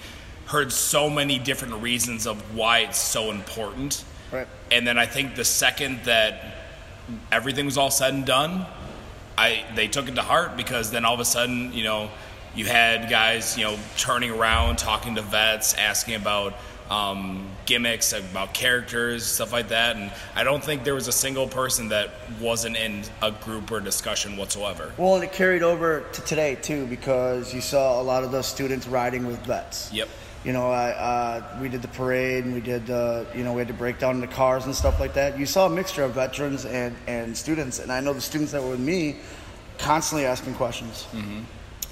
[0.48, 4.04] heard so many different reasons of why it's so important.
[4.32, 4.48] Right.
[4.72, 6.56] And then I think the second that
[7.32, 8.66] everything was all said and done,
[9.38, 12.10] I they took it to heart because then all of a sudden, you know,
[12.56, 16.56] you had guys, you know, turning around, talking to vets, asking about
[16.90, 19.96] um, gimmicks, about characters, stuff like that.
[19.96, 23.80] And I don't think there was a single person that wasn't in a group or
[23.80, 24.94] discussion whatsoever.
[24.98, 28.48] Well, and it carried over to today too, because you saw a lot of those
[28.48, 29.92] students riding with vets.
[29.94, 30.10] Yep.
[30.44, 33.60] You know, I, uh, we did the parade and we did, uh, you know, we
[33.60, 35.38] had to break down the cars and stuff like that.
[35.38, 38.64] You saw a mixture of veterans and, and students, and I know the students that
[38.64, 39.18] were with me
[39.78, 41.06] constantly asking questions.
[41.12, 41.42] Mm-hmm.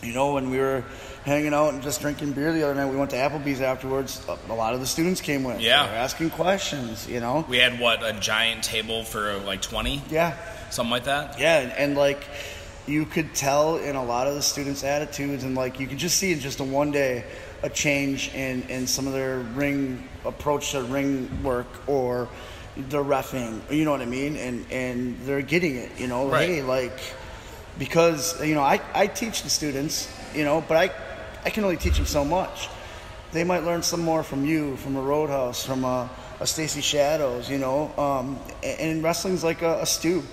[0.04, 0.84] You know, when we were
[1.24, 4.26] hanging out and just drinking beer the other night, we went to Applebee's afterwards.
[4.28, 5.60] A, lot of the students came with.
[5.60, 5.84] Yeah.
[5.84, 7.10] Asking questions.
[7.10, 7.46] You know.
[7.50, 10.02] We had what a giant table for like twenty.
[10.10, 10.38] Yeah.
[10.70, 11.40] Something like that.
[11.40, 12.24] Yeah, and, and like
[12.88, 16.18] you could tell in a lot of the students' attitudes, and like you could just
[16.18, 17.26] see in just a one day
[17.66, 22.30] a change in, in some of their ring approach to ring work or
[22.78, 23.60] their refing.
[23.72, 24.36] You know what I mean?
[24.38, 25.92] And and they're getting it.
[25.98, 26.48] You know, Right.
[26.48, 26.98] hey, like
[27.80, 30.92] because you know I, I teach the students, you know, but I
[31.44, 32.70] I can only teach them so much.
[33.32, 37.50] They might learn some more from you, from a Roadhouse, from a, a Stacy Shadows,
[37.50, 37.92] you know.
[37.98, 40.24] Um, and, and wrestling's like a, a stew.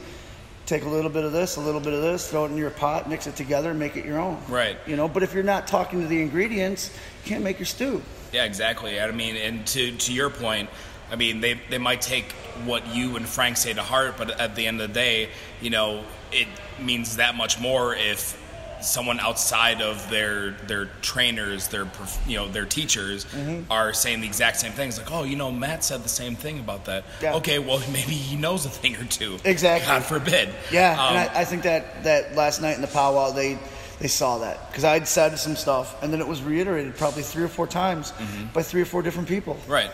[0.65, 2.71] Take a little bit of this, a little bit of this, throw it in your
[2.71, 4.41] pot, mix it together, and make it your own.
[4.49, 4.77] Right.
[4.87, 8.01] You know, but if you're not talking to the ingredients, you can't make your stew.
[8.33, 9.01] Yeah, exactly.
[9.01, 10.71] I mean, and to to your point,
[11.11, 12.33] I mean, they they might take
[12.65, 15.29] what you and Frank say to heart, but at the end of the day,
[15.61, 16.49] you know, it
[16.81, 18.42] means that much more if
[18.85, 21.87] someone outside of their their trainers, their
[22.27, 23.65] you know their teachers Mhm.
[23.71, 24.99] are saying the exact same things.
[24.99, 27.05] Like, oh, you know, Matt said the same thing about that.
[27.21, 27.35] Yeah.
[27.35, 29.39] Okay, well, maybe he knows a thing or two.
[29.45, 29.87] Exactly.
[29.87, 30.49] God forbid.
[30.71, 33.59] Yeah, Um, and I, I think that, that last night in the powwow they
[34.01, 37.45] they saw that because I'd said some stuff and then it was reiterated probably three
[37.45, 38.53] or four times Mhm.
[38.53, 39.57] by three or four different people.
[39.69, 39.91] Right,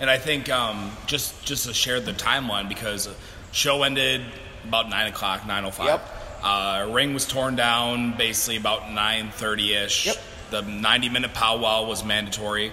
[0.00, 3.08] and I think um, just just to share the timeline because
[3.52, 4.22] show ended
[4.64, 6.00] about nine o'clock, nine o five.
[6.44, 10.06] Uh, ring was torn down basically about nine thirty ish.
[10.06, 10.16] Yep.
[10.50, 12.70] The ninety minute powwow was mandatory.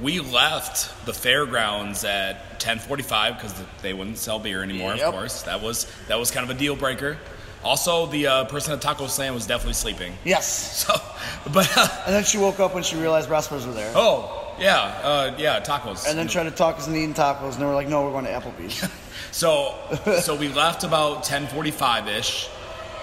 [0.00, 4.94] We left the fairgrounds at ten forty five because they wouldn't sell beer anymore.
[4.94, 5.06] Yep.
[5.06, 7.16] Of course, that was that was kind of a deal breaker.
[7.64, 10.12] Also, the uh, person at Taco Slam was definitely sleeping.
[10.24, 10.86] Yes.
[10.88, 10.94] So,
[11.52, 13.92] but uh, And then she woke up when she realized wrestlers were there.
[13.96, 16.08] oh yeah, uh, yeah, tacos.
[16.08, 18.10] And then tried to talk us into eating tacos, and they were like, "No, we're
[18.12, 18.88] going to Applebee's."
[19.30, 19.74] So,
[20.22, 22.48] so we left about ten forty-five ish,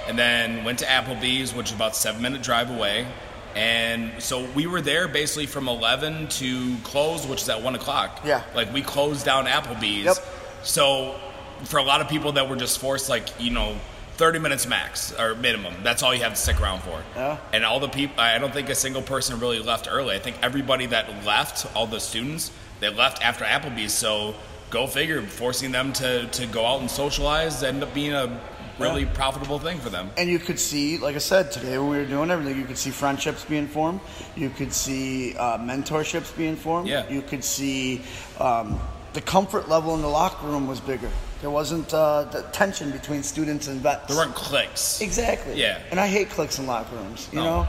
[0.07, 3.07] and then went to Applebee's, which is about seven minute drive away.
[3.55, 8.21] And so we were there basically from eleven to close, which is at one o'clock.
[8.25, 8.43] Yeah.
[8.53, 10.05] Like we closed down Applebee's.
[10.05, 10.17] Yep.
[10.63, 11.15] So
[11.63, 13.75] for a lot of people that were just forced, like you know.
[14.17, 15.73] 30 minutes max or minimum.
[15.83, 17.03] That's all you have to stick around for.
[17.17, 17.37] Yeah.
[17.51, 20.15] And all the people, I don't think a single person really left early.
[20.15, 23.91] I think everybody that left, all the students, they left after Applebee's.
[23.93, 24.35] So
[24.69, 28.39] go figure, forcing them to, to go out and socialize ended up being a
[28.79, 29.09] really Yeah.
[29.13, 30.09] profitable thing for them.
[30.17, 32.77] And you could see, like I said, today when we were doing everything, you could
[32.77, 33.99] see friendships being formed.
[34.35, 36.87] You could see uh, mentorships being formed.
[36.87, 37.07] Yeah.
[37.09, 38.01] You could see
[38.39, 38.79] um,
[39.13, 41.09] the comfort level in the locker room was bigger.
[41.41, 44.07] There wasn't uh, the tension between students and vets.
[44.07, 44.99] There weren't cliques.
[45.01, 45.59] Exactly.
[45.61, 45.79] Yeah.
[45.91, 47.29] And I hate cliques in locker rooms.
[47.31, 47.43] You No.
[47.45, 47.67] know,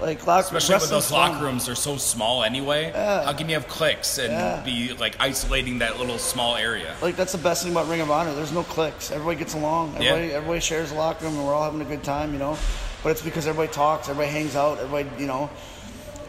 [0.00, 1.32] like locker Especially wrestling's those fun.
[1.32, 2.90] locker rooms, they're so small anyway.
[2.94, 3.24] Yeah.
[3.24, 4.60] How can you have cliques and Yeah.
[4.64, 6.94] be like isolating that little small area?
[7.02, 8.32] Like that's the best thing about Ring of Honor.
[8.34, 9.10] There's no cliques.
[9.10, 9.94] Everybody gets along.
[10.00, 10.10] Yeah.
[10.10, 12.32] Everybody, everybody shares a locker room, and we're all having a good time.
[12.32, 12.56] You know,
[13.02, 15.08] but it's because everybody talks, everybody hangs out, everybody.
[15.20, 15.50] You know,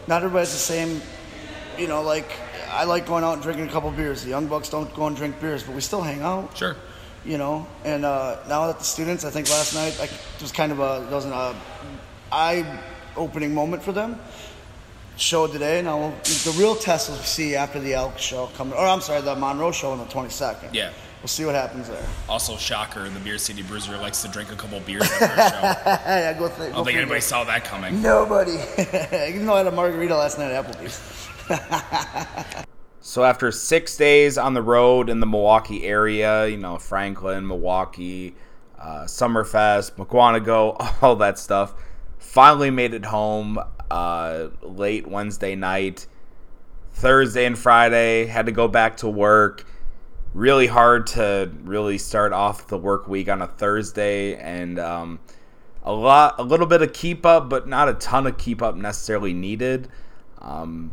[0.06, 1.00] not everybody's the same.
[1.78, 2.28] You know, like
[2.72, 4.22] I like going out and drinking a couple beers.
[4.24, 6.56] The young bucks don't go and drink beers, but we still hang out.
[6.56, 6.76] Sure.
[7.24, 10.52] You know, and uh, now that the students, I think last night I, it was
[10.52, 11.54] kind of a it wasn't a
[12.32, 12.64] eye
[13.16, 14.18] opening moment for them.
[15.16, 15.82] Show today.
[15.82, 19.36] Now the real test we'll see after the Elk show coming, or I'm sorry, the
[19.36, 20.72] Monroe show on the 22nd.
[20.72, 20.90] Yeah.
[21.20, 22.02] We'll see what happens there.
[22.30, 25.60] Also, shocker, the Beer City Bruiser likes to drink a couple beers after a show.
[26.06, 28.00] yeah, go th- I don't think anybody saw that coming.
[28.00, 28.52] Nobody.
[29.28, 32.64] Even though I had a margarita last night at Applebee's.
[33.02, 38.34] So after six days on the road in the Milwaukee area, you know Franklin, Milwaukee,
[38.78, 41.72] uh, Summerfest, Mukwonago, all that stuff,
[42.20, 43.58] finally made it home
[43.90, 46.06] uh, late Wednesday night.
[46.92, 49.66] Thursday and Friday had to go back to work.
[50.32, 55.18] Really hard to really start off the work week on a Thursday, and um,
[55.82, 58.76] a lot, a little bit of keep up, but not a ton of keep up
[58.76, 59.88] necessarily needed.
[60.38, 60.92] Um,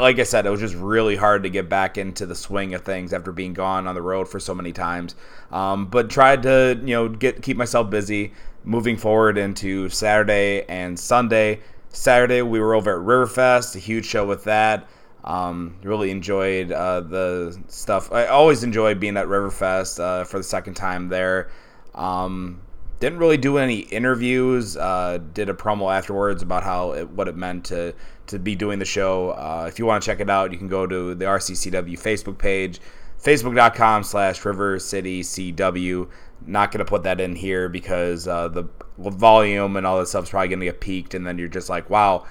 [0.00, 2.82] like I said, it was just really hard to get back into the swing of
[2.82, 5.14] things after being gone on the road for so many times.
[5.50, 8.32] Um, but tried to you know get keep myself busy
[8.64, 11.60] moving forward into Saturday and Sunday.
[11.88, 14.88] Saturday we were over at Riverfest, a huge show with that.
[15.24, 18.10] Um, really enjoyed uh, the stuff.
[18.12, 21.50] I always enjoy being at Riverfest uh, for the second time there.
[21.94, 22.62] Um,
[23.00, 24.76] didn't really do any interviews.
[24.76, 27.94] Uh, did a promo afterwards about how it, what it meant to
[28.26, 29.30] to be doing the show.
[29.30, 32.38] Uh, if you want to check it out, you can go to the RCCW Facebook
[32.38, 32.80] page,
[33.22, 36.08] facebook.com slash River City CW.
[36.46, 38.64] Not going to put that in here because uh, the
[38.98, 41.90] volume and all that stuff's probably going to get peaked, and then you're just like,
[41.90, 42.26] wow,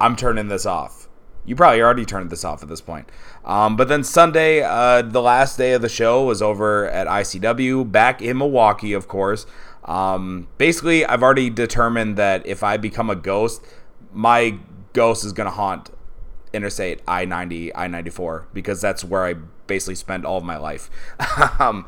[0.00, 1.08] I'm turning this off.
[1.46, 3.10] You probably already turned this off at this point.
[3.44, 7.90] Um, but then Sunday, uh, the last day of the show was over at ICW,
[7.90, 9.44] back in Milwaukee, of course.
[9.84, 13.62] Um, basically, I've already determined that if I become a ghost,
[14.10, 14.58] my
[14.94, 15.90] ghost is going to haunt
[16.54, 19.34] Interstate I 90, I 94, because that's where I
[19.66, 20.90] basically spend all of my life.
[21.60, 21.86] um,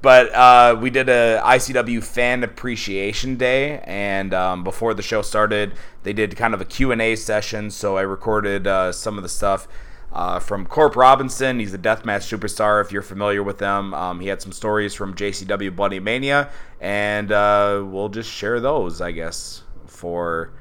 [0.00, 5.74] but uh, we did a ICW fan appreciation day, and um, before the show started,
[6.04, 9.66] they did kind of a Q&A session, so I recorded uh, some of the stuff
[10.12, 11.58] uh, from Corp Robinson.
[11.58, 12.80] He's a deathmatch superstar.
[12.80, 17.32] If you're familiar with them, um, he had some stories from JCW Bloody Mania, and
[17.32, 20.52] uh, we'll just share those, I guess, for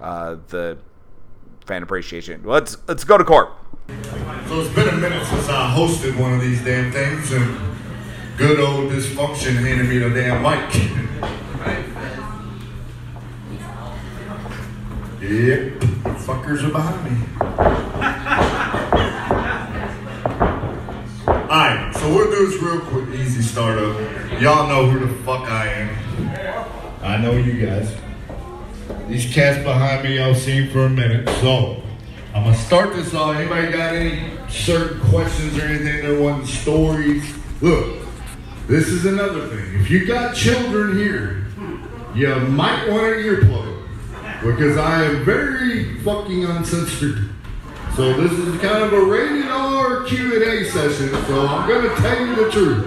[0.00, 0.78] uh, the
[1.66, 2.42] fan appreciation.
[2.44, 3.59] Let's let's go to Corp.
[4.48, 7.56] So it's been a minute since I hosted one of these damn things, and
[8.36, 10.74] good old dysfunction handed me the damn mic.
[15.20, 15.80] Yep,
[16.24, 17.16] fuckers are behind me.
[21.28, 23.94] Alright, so we'll do this real quick, easy startup.
[24.40, 25.88] Y'all know who the fuck I am.
[27.02, 27.94] I know you guys.
[29.08, 31.82] These cats behind me y'all seen for a minute, so
[32.32, 33.34] I'm gonna start this off.
[33.34, 37.24] Anybody got any certain questions or anything they want stories?
[37.60, 38.06] Look,
[38.68, 39.80] this is another thing.
[39.80, 41.46] If you got children here,
[42.14, 43.82] you might want an earplug
[44.44, 47.30] because I am very fucking uncensored.
[47.96, 52.34] So this is kind of a rated R Q&A session, so I'm gonna tell you
[52.36, 52.86] the truth.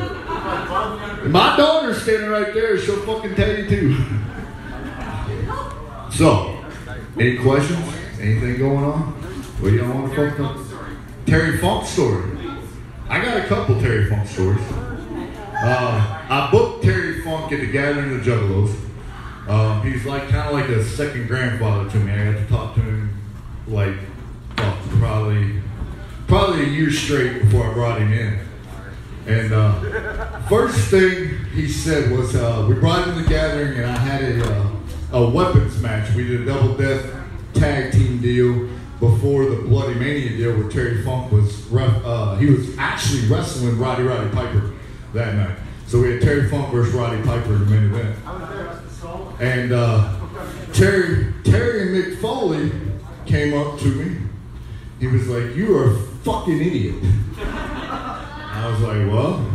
[1.28, 2.78] My daughter's standing right there.
[2.78, 4.06] She'll fucking tell you too.
[6.14, 6.64] So,
[7.20, 7.80] any questions?
[8.20, 9.23] Anything going on?
[9.64, 10.76] What do y'all want to?
[11.26, 12.38] Terry Funk story.
[13.08, 14.62] I got a couple Terry Funk stories.
[14.70, 18.76] Uh, I booked Terry Funk at the Gathering of the Juggalos.
[19.48, 22.12] Um, he's like kind of like a second grandfather to me.
[22.12, 23.22] I got to talk to him
[23.70, 23.96] like
[24.58, 25.62] fuck, probably
[26.28, 28.40] probably a year straight before I brought him in.
[29.28, 33.86] And uh, first thing he said was, uh, we brought him to the gathering, and
[33.86, 36.14] I had a, uh, a weapons match.
[36.16, 37.10] We did a double death
[37.54, 38.73] tag team deal
[39.10, 43.78] before the Bloody Mania deal, where Terry Funk was ref- uh, he was actually wrestling
[43.78, 44.72] Roddy Roddy Piper
[45.14, 45.58] that night.
[45.88, 48.18] So we had Terry Funk versus Roddy Piper in the main event.
[49.42, 50.16] And uh,
[50.72, 52.72] Terry Terry and Mick Foley
[53.26, 54.22] came up to me.
[55.02, 56.96] He was like, "You are a fucking idiot."
[57.38, 59.46] I was like, well,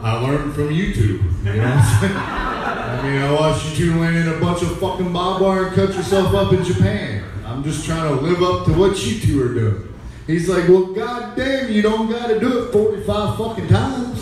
[0.00, 1.22] I learned from YouTube.
[1.44, 1.64] You know?
[1.76, 5.74] I mean, I watched you two land in a bunch of fucking barbed wire and
[5.74, 7.24] cut yourself up in Japan.
[7.54, 9.94] I'm just trying to live up to what you two are doing.
[10.26, 14.20] He's like, well, goddamn, you don't got to do it 45 fucking times.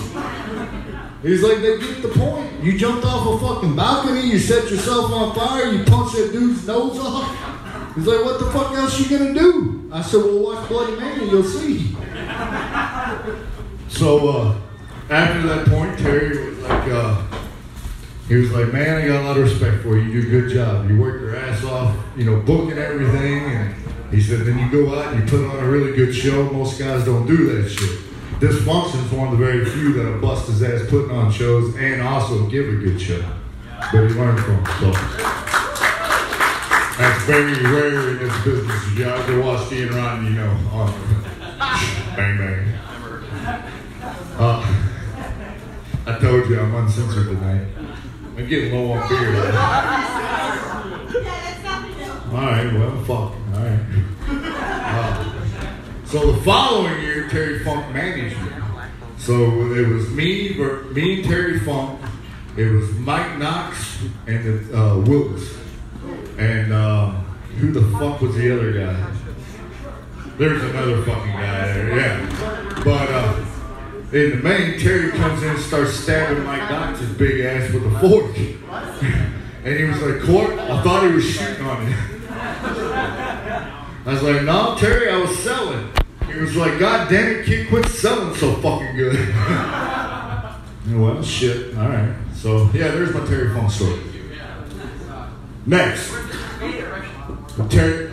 [1.22, 2.62] He's like, they get the point.
[2.62, 6.66] You jumped off a fucking balcony, you set yourself on fire, you punched that dude's
[6.66, 7.94] nose off.
[7.94, 9.88] He's like, what the fuck else you gonna do?
[9.90, 11.96] I said, well, watch Bloody Mania, you'll see.
[13.88, 14.60] So uh,
[15.08, 17.22] after that point, Terry was like, uh,
[18.28, 20.04] he was like, man, I got a lot of respect for you.
[20.04, 20.88] You do a good job.
[20.88, 23.44] You work your ass off, you know, booking everything.
[23.44, 23.74] And
[24.12, 26.50] he said, then you go out and you put on a really good show.
[26.50, 27.98] Most guys don't do that shit.
[28.40, 32.46] Dysfunction's one of the very few that'll bust his ass putting on shows and also
[32.48, 33.22] give a good show.
[33.92, 34.64] But he learned from.
[34.80, 34.90] So
[36.98, 38.86] that's very rare in this business.
[38.86, 40.54] If you ever watch Ian Rotten, you know,
[42.16, 42.68] bang bang.
[44.38, 44.88] Uh,
[46.06, 47.81] I told you I'm uncensored tonight.
[48.36, 49.36] I'm getting low on beer.
[52.32, 53.34] All right, well, fuck.
[53.54, 53.80] All right.
[54.26, 58.48] Uh, so the following year, Terry Funk managed me.
[59.18, 59.34] So
[59.72, 60.54] it was me,
[60.92, 62.00] me and Terry Funk.
[62.56, 65.54] It was Mike Knox and the, uh, Willis.
[66.38, 67.24] And um,
[67.58, 69.12] who the fuck was the other guy?
[70.38, 72.82] There's another fucking guy there, yeah.
[72.82, 73.44] But uh,
[74.12, 77.98] in the main, Terry comes in and starts stabbing Mike Knox's big ass with a
[77.98, 78.36] fork.
[79.64, 81.96] and he was like, Corp, I thought he was shooting on you.
[84.04, 85.90] I was like, no, Terry, I was selling.
[86.26, 89.34] He was like, God damn it, kid, quit selling so fucking good.
[90.88, 91.74] well, shit.
[91.78, 92.14] All right.
[92.34, 93.98] So, yeah, there's my Terry Funk story.
[95.64, 96.12] Next.
[97.70, 98.10] Terry.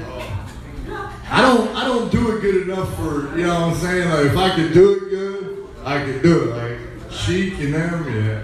[1.31, 4.25] I don't I don't do it good enough for you know what I'm saying like
[4.25, 5.38] if I could do it good
[5.83, 6.77] I can do it like
[7.11, 8.43] Chic and them yeah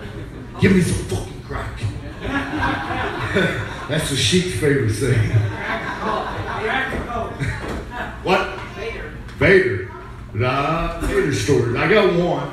[0.62, 1.80] give me some fucking crack.
[3.90, 5.30] That's the Chic's favorite thing
[8.24, 8.60] what?
[9.38, 9.92] Vader.
[10.34, 12.48] Nah Vader stories I got one.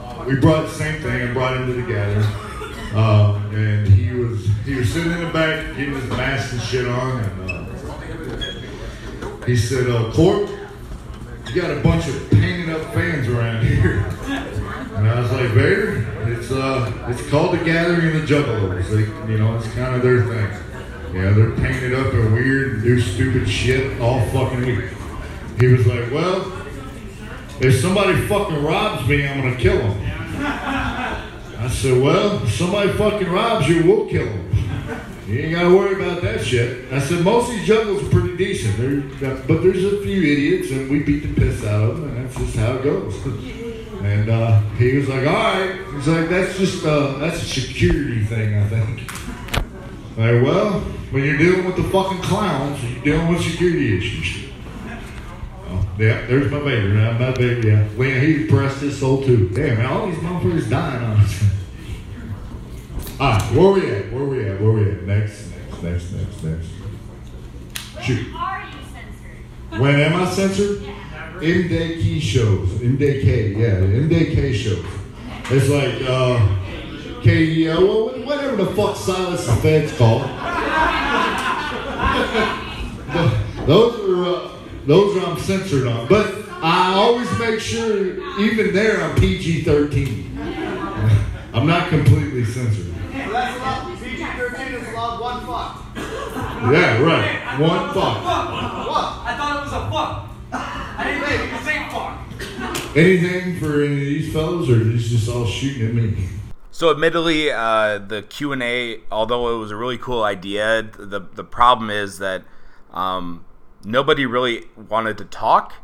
[0.00, 2.26] Uh, we brought the same thing and brought him to the gathering.
[2.94, 6.86] Uh, and he was he was sitting in the back getting his mask and shit
[6.86, 7.54] on and uh,
[9.46, 10.48] he said, uh, Corp,
[11.52, 12.30] you got a bunch of
[15.56, 18.88] It's uh, it's called the Gathering of the Juggalos.
[18.88, 21.14] They, you know, it's kind of their thing.
[21.14, 24.90] Yeah, they're painted up and weird and do stupid shit all fucking week.
[25.60, 26.52] He was like, well,
[27.60, 30.12] if somebody fucking robs me, I'm gonna kill him.
[30.40, 34.50] I said, well, if somebody fucking robs you, we'll kill him.
[35.28, 36.92] You ain't gotta worry about that shit.
[36.92, 38.76] I said, most of these Juggalos are pretty decent.
[39.20, 42.26] They're, but there's a few idiots, and we beat the piss out of them, and
[42.26, 43.60] that's just how it goes.
[44.04, 45.80] And uh, he was like, all right.
[45.94, 49.10] He's like, that's just, uh, that's a security thing, I think.
[50.16, 50.78] Like, well,
[51.10, 54.48] when you're dealing with the fucking clowns, you're dealing with security issues.
[55.66, 56.92] Oh, yeah, there's my baby.
[56.92, 57.88] Now, my baby, yeah.
[57.96, 59.48] Leon, he pressed his soul too.
[59.48, 61.44] Damn, man, all these motherfuckers dying on us.
[63.20, 64.12] All right, where we at?
[64.12, 64.60] Where we at?
[64.60, 65.02] Where we at?
[65.02, 66.68] Next, next, next, next, next.
[68.04, 68.26] Shoot.
[68.26, 69.80] When are you censored?
[69.80, 70.84] When am I censored?
[70.84, 71.03] M
[71.40, 72.80] Key shows.
[72.82, 74.84] M Day K, yeah, M Day K shows.
[75.50, 76.40] It's like uh,
[77.22, 77.80] K, uh,
[78.24, 80.20] whatever the fuck Silence the Feds call.
[83.66, 84.50] those are uh,
[84.86, 90.38] those are I'm censored on, but I always make sure, even there, I'm PG-13.
[91.52, 92.86] I'm not completely censored.
[93.12, 93.98] Well, that's allowed.
[93.98, 95.80] PG-13 is allowed one fuck.
[96.72, 97.58] Yeah, right.
[97.60, 98.24] One fuck.
[98.24, 99.12] What?
[99.24, 100.30] I thought it was a fuck.
[100.96, 102.96] Was fuck.
[102.96, 106.28] Anything for any of these fellas, or is just all shooting at me?
[106.70, 111.20] So, admittedly, uh, the Q and A, although it was a really cool idea, the
[111.20, 112.44] the problem is that
[112.92, 113.44] um,
[113.84, 115.74] nobody really wanted to talk.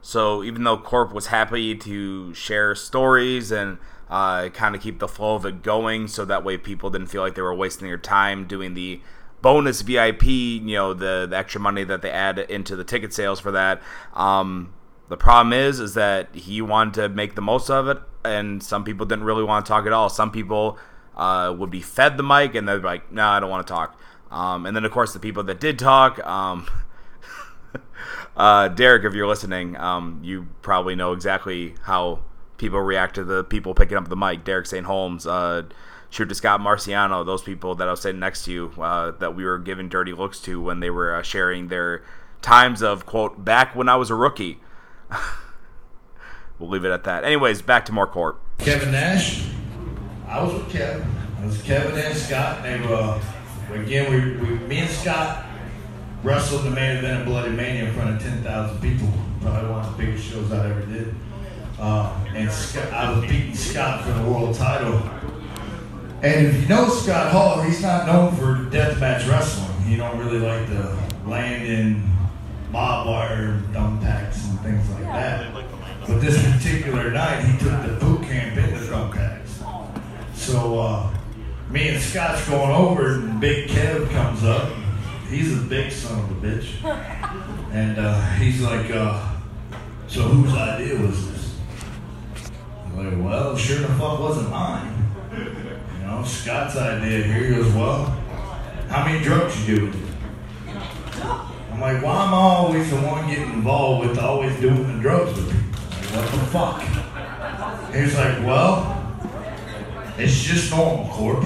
[0.00, 5.08] So, even though Corp was happy to share stories and uh, kind of keep the
[5.08, 7.98] flow of it going, so that way people didn't feel like they were wasting their
[7.98, 9.00] time doing the
[9.44, 13.38] bonus VIP, you know, the, the extra money that they add into the ticket sales
[13.38, 13.82] for that.
[14.14, 14.72] Um,
[15.10, 18.84] the problem is, is that he wanted to make the most of it, and some
[18.84, 20.08] people didn't really want to talk at all.
[20.08, 20.78] Some people
[21.14, 24.00] uh, would be fed the mic, and they're like, "No, I don't want to talk."
[24.30, 26.66] Um, and then, of course, the people that did talk, um,
[28.38, 32.20] uh, Derek, if you're listening, um, you probably know exactly how
[32.56, 34.42] people react to the people picking up the mic.
[34.42, 34.86] Derek St.
[34.86, 35.64] Holmes, uh,
[36.14, 39.44] Shooter Scott Marciano, those people that I was sitting next to you, uh, that we
[39.44, 42.04] were giving dirty looks to when they were uh, sharing their
[42.40, 44.60] times of quote back when I was a rookie.
[46.60, 47.24] we'll leave it at that.
[47.24, 48.40] Anyways, back to more Corp.
[48.58, 49.44] Kevin Nash.
[50.28, 51.04] I was with Kevin.
[51.42, 52.62] It was Kevin and Scott.
[52.62, 53.20] They were, uh,
[53.72, 55.44] again, we, we, me and Scott
[56.22, 59.08] wrestled the main event of Bloody Mania in front of 10,000 people.
[59.40, 61.12] Probably one of the biggest shows I ever did.
[61.76, 65.02] Uh, and Scott, I was beating Scott for the world title.
[66.24, 69.82] And if you know Scott Hall, he's not known for deathmatch wrestling.
[69.82, 72.10] He don't really like to land in
[72.72, 75.52] barbed wire, thumbtacks, and things like that.
[76.06, 79.50] But this particular night, he took the boot camp into thumbtacks.
[80.34, 81.14] So uh,
[81.68, 84.72] me and Scott's going over, and Big Kev comes up.
[85.28, 87.50] He's a big son of a bitch.
[87.74, 89.34] And uh, he's like, uh,
[90.06, 91.56] so whose idea was this?
[92.84, 94.94] I'm like, well, sure the fuck wasn't mine.
[96.04, 97.44] Know, Scott's idea here.
[97.44, 98.04] He goes, well,
[98.88, 100.00] how many drugs you do with it?
[101.72, 105.34] I'm like, why am I always the one getting involved with always doing the drugs
[105.36, 106.20] with people?
[106.20, 107.94] Like, what the fuck?
[107.94, 108.90] He's like, well,
[110.18, 111.42] it's just normal, Corp.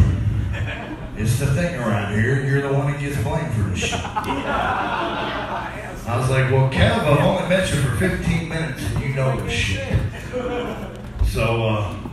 [1.17, 2.45] It's the thing around here.
[2.45, 4.01] You're the one that gets blamed for this shit.
[6.09, 9.41] I was like, well, Kev, I've only met you for 15 minutes and you know
[9.41, 9.99] this shit.
[11.27, 12.08] So, uh,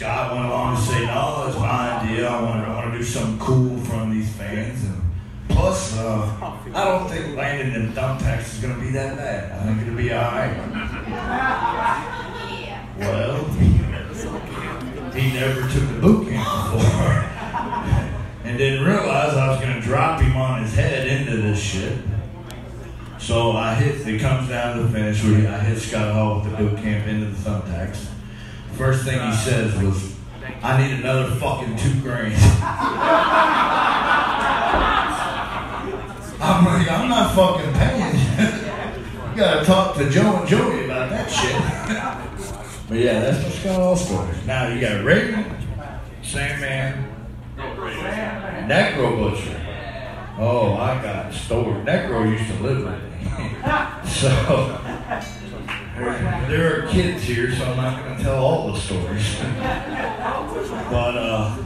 [0.00, 2.26] Scott went along to say, no, it's my idea.
[2.26, 4.82] I want to, I want to do something cool in front of these fans.
[4.82, 5.02] And
[5.50, 9.52] plus, uh, I don't think landing in thumbtacks is going to be that bad.
[9.52, 10.56] I think it'll be all right.
[12.98, 13.44] Well,
[15.12, 17.12] he never took the boot camp before.
[18.44, 21.98] and didn't realize I was going to drop him on his head into this shit.
[23.18, 26.50] So I hit, it comes down to the finish where I hit Scott Hall with
[26.50, 28.06] the boot camp into the thumbtacks.
[28.76, 30.14] First thing he says was,
[30.62, 32.34] I need another fucking two grand.
[36.42, 39.36] I'm like, I'm not fucking paying you.
[39.36, 41.52] gotta talk to Joe and Joey about that shit.
[42.88, 44.36] but yeah, that's my Scott Hall story.
[44.46, 45.44] Now you got Raven,
[46.22, 47.14] Sandman,
[48.68, 49.60] Necro Butcher.
[50.38, 51.74] Oh, I got a story.
[51.84, 53.10] Necro used to live with me.
[54.10, 54.80] so
[56.00, 59.38] there, there are kids here, so I'm not going to tell all the stories.
[60.90, 61.56] but uh,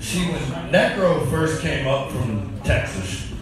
[0.00, 3.32] see, when Necro first came up from Texas,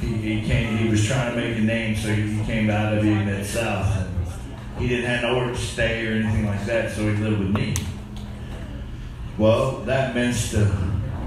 [0.00, 0.76] he, he came.
[0.76, 3.96] He was trying to make a name, so he came out of the Mid South,
[3.96, 7.50] and he didn't have nowhere to stay or anything like that, so he lived with
[7.50, 7.74] me.
[9.36, 10.72] Well, that meant to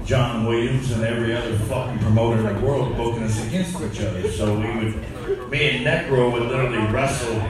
[0.04, 4.30] John Williams and every other fucking promoter in the world booking us against each other.
[4.30, 7.40] So we would, me and Necro would literally wrestle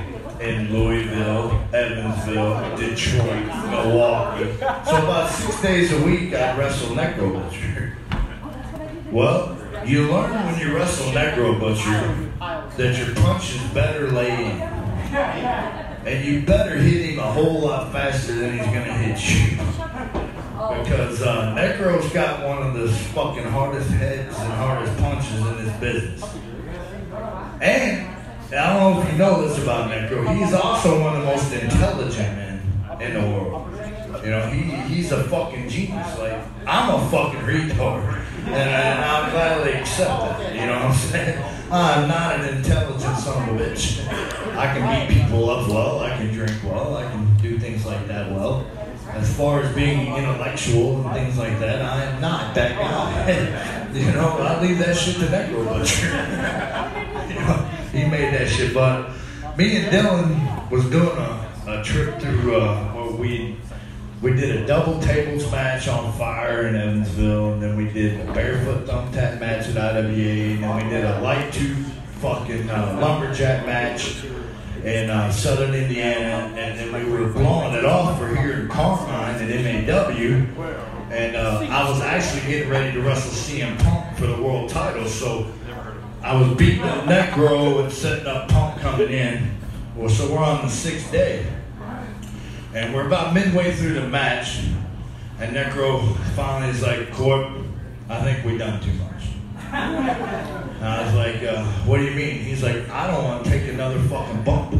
[0.43, 4.53] in Louisville, Evansville, Detroit, Milwaukee.
[4.59, 7.97] So about six days a week, I'd wrestle Necro Butcher.
[9.13, 12.31] Well, you learn when you wrestle Necro Butcher
[12.77, 14.61] that your punches better lay in.
[16.05, 19.57] And you better hit him a whole lot faster than he's gonna hit you.
[20.83, 25.73] Because uh, Necro's got one of the fucking hardest heads and hardest punches in his
[25.75, 26.37] business.
[27.61, 28.12] And
[28.53, 31.53] I don't know if you know this about Necro, he's also one of the most
[31.53, 32.63] intelligent men
[33.01, 33.69] in the world.
[34.23, 34.63] You know, he,
[34.95, 36.19] he's a fucking genius.
[36.19, 38.23] Like, I'm a fucking retard.
[38.47, 40.55] And, I'll gladly accept that.
[40.55, 41.45] You know what I'm saying?
[41.71, 44.07] I'm not an intelligent son of a bitch.
[44.57, 48.07] I can beat people up well, I can drink well, I can do things like
[48.09, 48.67] that well.
[49.13, 53.91] As far as being intellectual and things like that, I am not that guy.
[53.95, 56.07] you know, I leave that shit to Necro Butcher.
[57.29, 57.62] you know,
[57.93, 58.75] he made that shit.
[58.75, 59.11] But
[59.57, 63.57] me and Dylan was doing a, a trip through uh, where we
[64.23, 68.33] we did a double tables match on fire in Evansville, and then we did a
[68.33, 71.85] barefoot thumbtack match at IWA, and then we did a light tube
[72.21, 74.23] fucking uh, lumberjack match
[74.85, 79.43] in uh, Southern Indiana, and then we were blowing it off for here in Carmine
[79.43, 80.63] at MAW.
[81.11, 85.07] And uh, I was actually getting ready to wrestle CM Punk for the world title,
[85.07, 85.53] so
[86.23, 89.51] I was beating up Necro and setting up Punk coming in.
[89.97, 91.47] Well, so we're on the sixth day,
[92.75, 94.61] and we're about midway through the match,
[95.41, 97.49] and Necro finally is like, "Corp,
[98.09, 99.25] I think we done too much."
[99.73, 103.51] And I was like, uh, "What do you mean?" He's like, "I don't want to
[103.51, 104.75] take another fucking bump."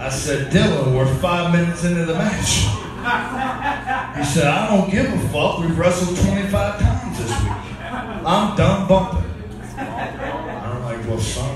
[0.00, 2.66] I said, "Dylan, we're five minutes into the match."
[3.00, 5.58] He said, I don't give a fuck.
[5.60, 7.52] We've wrestled 25 times this week.
[8.26, 9.19] I'm done bumping.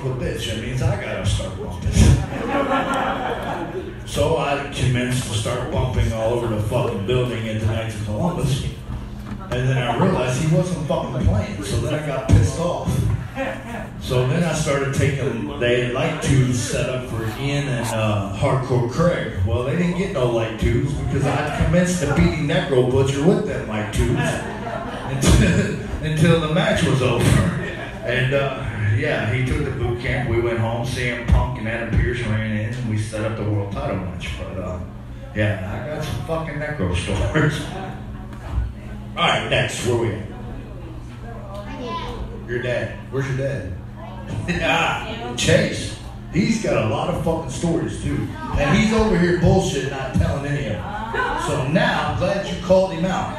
[0.05, 0.49] A bitch.
[0.49, 1.93] That means I gotta start bumping.
[4.07, 8.05] so I commenced to start bumping all over the fucking building at the Knights of
[8.05, 8.65] Columbus.
[9.51, 11.63] And then I realized he wasn't fucking playing.
[11.63, 12.89] So then I got pissed off.
[14.01, 18.91] So then I started taking, they light tubes set up for Ian and uh, Hardcore
[18.93, 19.33] Craig.
[19.47, 23.47] Well, they didn't get no light tubes because I commenced to beating Necro Butcher with
[23.47, 27.25] them light tubes until, until the match was over.
[28.05, 30.29] And uh, yeah, he took the boot camp.
[30.29, 30.87] We went home.
[30.87, 34.29] CM Punk and Adam Pearce ran in and we set up the world title match.
[34.39, 34.81] But uh,
[35.35, 37.61] yeah, I got some fucking Necro stories.
[39.17, 40.29] All right, next, where we at?
[42.49, 42.99] Your dad.
[43.11, 43.73] Where's your dad?
[44.49, 45.99] yeah, Chase.
[46.33, 48.29] He's got a lot of fucking stories too.
[48.59, 51.43] And he's over here bullshit not telling any of them.
[51.47, 53.39] So now I'm glad you called him out.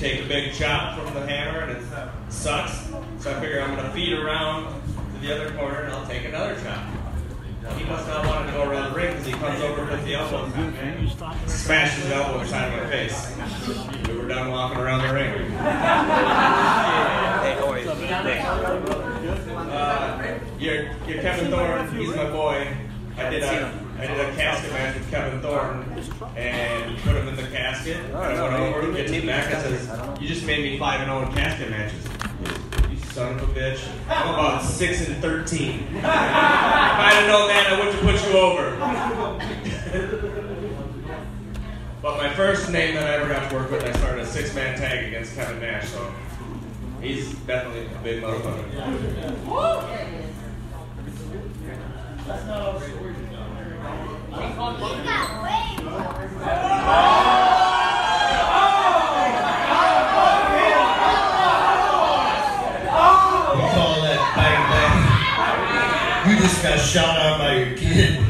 [0.00, 1.84] Take a big chop from the Hammer and it
[2.32, 2.88] sucks.
[3.18, 4.72] So I figure I'm gonna feed around
[5.12, 6.82] to the other corner and I'll take another chop.
[7.76, 10.14] He must not want to go around the ring because he comes over with the
[10.14, 11.10] elbow, and
[11.46, 14.08] smashes his elbow inside of my face.
[14.08, 15.52] We were done walking around the ring.
[19.52, 21.94] Uh, you're, you're Kevin Thorn.
[21.94, 22.74] He's my boy.
[23.20, 25.84] I did a I did a casket match with Kevin Thornton
[26.34, 27.98] and put him in the casket.
[27.98, 31.00] And I went over, get to the back, and says, "You just made me five
[31.00, 32.02] and zero in casket matches."
[32.90, 33.86] You son of a bitch.
[34.08, 35.80] I'm about six and thirteen.
[35.90, 38.76] if I'd have known that, I wouldn't have put you over.
[42.02, 44.78] but my first name that I ever got to work with, I started a six-man
[44.78, 45.90] tag against Kevin Nash.
[45.90, 46.10] So
[47.02, 50.19] he's definitely a big motherfucker.
[66.30, 68.29] You just got shot out by your kid.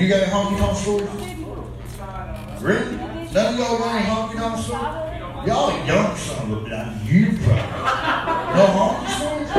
[0.00, 1.04] You got a honky tonk story?
[2.62, 2.96] Really?
[2.96, 4.80] None of y'all got any honky tonk story?
[5.46, 7.04] Y'all young son of a bitch.
[7.06, 8.56] You probably.
[8.56, 9.50] No honky stories?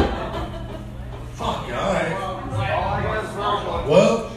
[1.34, 2.14] Fuck, alright.
[3.88, 4.32] Well,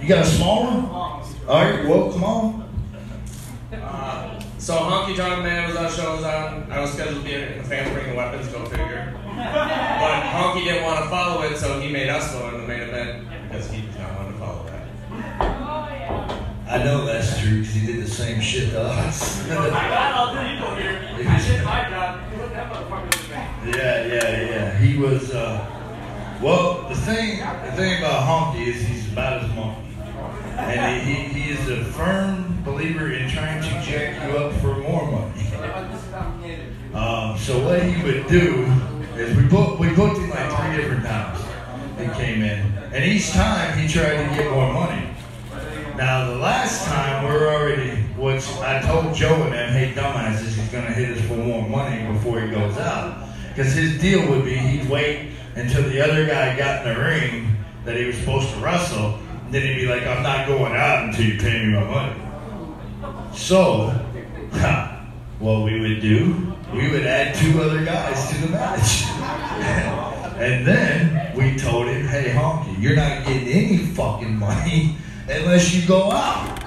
[0.00, 0.84] you got a small one?
[1.48, 2.44] Alright, well, come on.
[3.72, 6.72] Uh, so Honky Tonk Man was on shows on.
[6.72, 9.16] I was scheduled to be in the fans bringing weapons, go figure.
[9.36, 12.80] But Honky didn't want to follow it, so he made us go in the main
[12.80, 14.23] event because he did not want.
[16.74, 19.46] I know that's true because he did the same shit to us.
[23.64, 24.78] Yeah, yeah, yeah.
[24.78, 25.30] He was.
[25.30, 25.64] Uh,
[26.42, 29.86] well, the thing, the thing about Honky is he's about as monkey,
[30.56, 34.74] and he, he, he is a firm believer in trying to jack you up for
[34.78, 35.46] more money.
[36.92, 38.64] Um, so what he would do
[39.16, 41.40] is we booked we booked him like three different times.
[42.00, 45.13] He came in, and each time he tried to get more money.
[45.96, 50.68] Now the last time we're already, which I told Joe and them, hey dumbasses, he's
[50.70, 53.28] gonna hit us for more money before he goes out.
[53.50, 57.56] Because his deal would be he'd wait until the other guy got in the ring
[57.84, 59.20] that he was supposed to wrestle,
[59.50, 63.36] then he'd be like, I'm not going out until you pay me my money.
[63.36, 63.86] So,
[64.54, 65.06] ha,
[65.38, 69.04] what we would do, we would add two other guys to the match.
[70.40, 74.96] and then we told him, hey Honky, you're not getting any fucking money
[75.28, 76.62] unless you go out.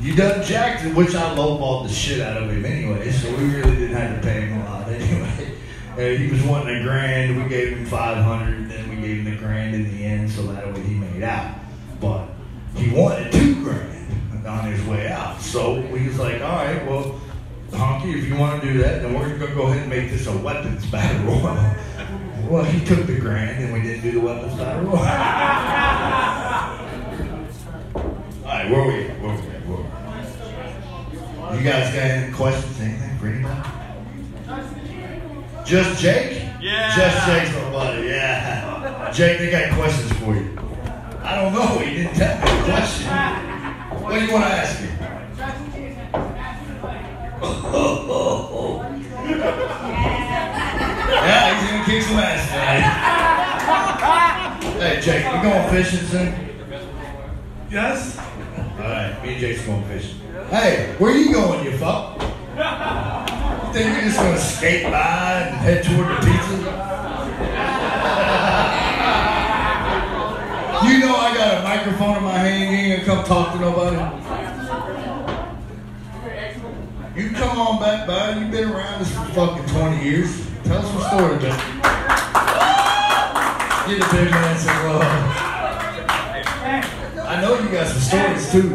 [0.00, 3.44] you done jacked him, which I lowballed the shit out of him anyway, so we
[3.44, 5.52] really didn't have to pay him a lot anyway.
[5.96, 9.36] Uh, he was wanting a grand, we gave him 500, then we gave him the
[9.38, 11.58] grand in the end, so that way he made out.
[12.02, 12.28] But
[12.74, 17.18] he wanted two grand on his way out, so we was like, all right, well,
[17.70, 20.26] Honky, if you want to do that, then we're gonna go ahead and make this
[20.26, 21.40] a weapons battle.
[22.46, 26.22] Well, he took the grand, and we didn't do the weapons battle.
[28.46, 29.20] All right, where we at?
[29.20, 29.66] Where we at?
[29.66, 29.84] Where we
[31.50, 31.58] at?
[31.58, 32.80] You guys got any questions?
[32.80, 33.68] Anything for anybody?
[35.64, 36.42] Just Jake?
[36.60, 36.94] Yeah.
[36.94, 38.06] Just Jake's my buddy.
[38.06, 39.10] Yeah.
[39.12, 40.56] Jake, they got questions for you.
[41.24, 41.78] I don't know.
[41.80, 43.10] He didn't tell me the question.
[44.00, 44.86] What do you want to ask me?
[51.26, 52.84] yeah, he's gonna kick some ass tonight.
[54.80, 56.32] Hey, Jake, you going fishing soon?
[57.68, 58.16] Yes.
[58.86, 60.20] All right, me and Jake's going fishing.
[60.48, 62.22] Hey, where you going, you fuck?
[63.66, 66.54] You think you're just gonna skate by and head toward the pizza?
[70.86, 72.70] You know I got a microphone in my hand.
[72.70, 73.96] You ain't gonna come talk to nobody.
[77.20, 78.38] You come on back by.
[78.38, 80.46] You've been around us for fucking 20 years.
[80.62, 81.80] Tell us your story, Justin.
[83.88, 85.45] Get the big man some love.
[87.36, 88.70] I know you got some stories too.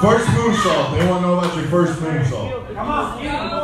[0.00, 0.96] First moonsault.
[0.96, 2.72] They want to know about your first moonsault.
[2.72, 3.24] Come on.
[3.24, 3.62] Yeah.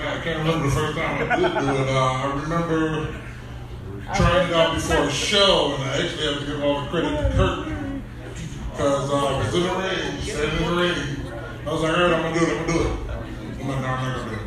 [0.00, 1.88] I can't remember the first time I did do it.
[1.88, 3.29] Uh, I remember
[4.14, 7.10] trying it out before a show, and I actually have to give all the credit
[7.10, 7.68] to Kurt
[8.72, 10.98] because uh, I was in the ring, standing in the ring.
[11.66, 12.50] I was like, all right, I'm gonna do it.
[12.50, 12.92] I'm gonna do it.
[13.60, 14.40] I'm like, no, I'm not gonna do it.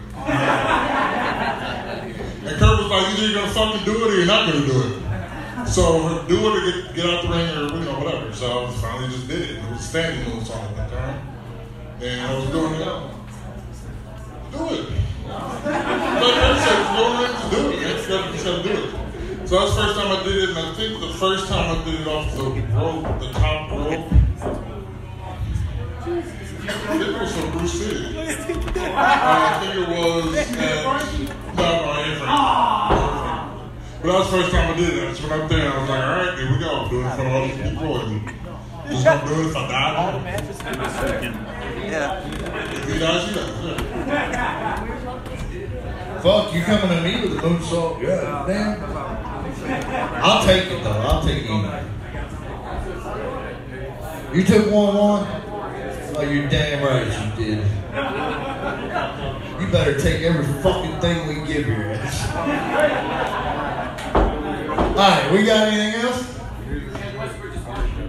[2.50, 4.78] and Kurt was like, either you're gonna fucking do it or you're not gonna do
[4.82, 5.68] it.
[5.68, 8.34] So do it or get, get out the ring or you know whatever.
[8.34, 9.50] So I finally just did it.
[9.58, 11.28] It was standing moonsault at that time,
[12.02, 12.86] and I was doing it.
[14.52, 14.90] Do it.
[15.26, 17.76] Like I said, you're to do it.
[17.76, 19.03] You gotta, gotta do it.
[19.54, 21.84] So that's the first time I did it, and I think the first time I
[21.86, 24.12] did it off the rope, the top rope,
[26.90, 28.18] it was from Brew City.
[28.18, 30.50] Uh, I think it was at,
[31.54, 32.34] no, no, different.
[34.02, 35.16] But that was the first time I did it.
[35.18, 36.70] So when I'm there, I was like, all right, here we go.
[36.74, 37.94] I'm doing it for all these people.
[38.10, 38.10] And
[38.90, 40.14] just gonna do it if I die.
[41.92, 42.26] Yeah.
[42.26, 43.54] If he dies, he dies.
[44.08, 44.64] Yeah.
[46.24, 48.02] Fuck, you coming to me with a moonsault?
[48.02, 49.13] Yeah, damn.
[50.24, 50.92] I'll take it though.
[50.92, 51.50] I'll take it.
[54.36, 55.28] You took one one.
[56.16, 57.58] Oh, you're damn right you did.
[59.60, 62.30] You better take every fucking thing we give your ass.
[64.94, 66.40] All right, we got anything else?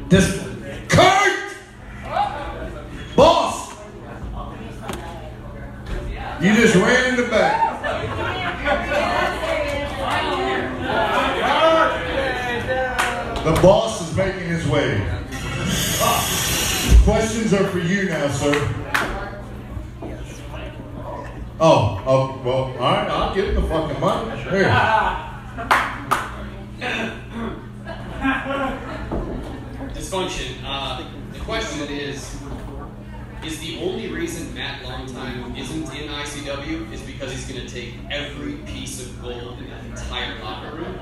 [0.08, 0.46] This
[0.88, 1.56] Kurt,
[3.16, 3.72] boss.
[6.42, 7.73] You just ran in the back.
[13.44, 15.06] The boss is making his way.
[17.04, 18.54] Questions are for you now, sir.
[21.60, 24.40] Oh, oh, well, all right, I'll give him the fucking money.
[24.44, 24.64] Here.
[29.92, 30.56] Dysfunction.
[30.64, 32.40] Uh, the question is,
[33.46, 37.94] is the only reason Matt Longtime isn't in ICW is because he's going to take
[38.10, 40.94] every piece of gold in that entire locker room?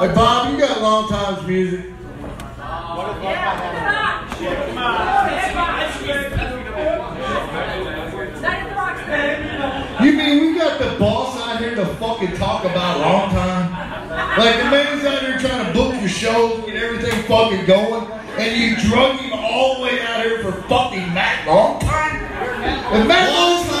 [0.00, 1.90] Hey, Bob, you got long time's music.
[10.02, 13.70] You mean we got the boss out here to fucking talk about long time?
[14.38, 18.56] Like the man's out here trying to book your shows, get everything fucking going, and
[18.56, 22.16] you drug him all the way out here for fucking Matt Longtime?
[22.92, 23.80] And Matt Longtime.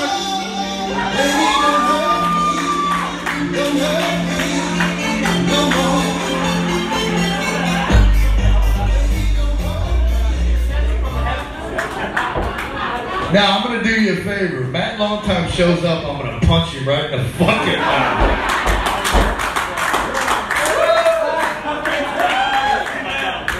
[13.32, 14.62] Now I'm gonna do you a favor.
[14.62, 18.48] If Matt Longtime shows up, I'm gonna punch you right in the fucking mouth.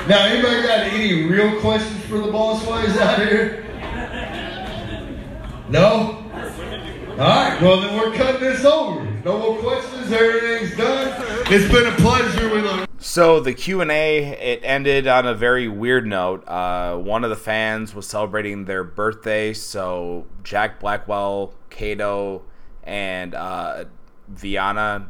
[0.09, 3.65] Now, anybody got any real questions for the boss he's out here?
[5.69, 6.17] No?
[7.11, 9.05] Alright, well then we're cutting this over.
[9.25, 10.11] No more questions.
[10.11, 11.45] Everything's done.
[11.47, 12.61] It's been a pleasure.
[12.61, 12.89] Love.
[12.99, 16.43] So the Q and A it ended on a very weird note.
[16.49, 22.43] Uh, one of the fans was celebrating their birthday, so Jack Blackwell, Kato,
[22.85, 23.85] and uh,
[24.29, 25.09] Viana,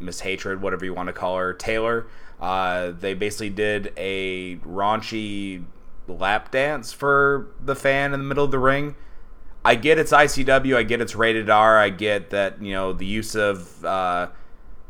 [0.00, 2.06] Miss Hatred, whatever you want to call her, Taylor.
[2.40, 5.64] Uh, they basically did a raunchy
[6.08, 8.94] lap dance for the fan in the middle of the ring.
[9.64, 10.76] I get it's ICW.
[10.76, 11.78] I get it's rated R.
[11.78, 14.28] I get that you know the use of uh,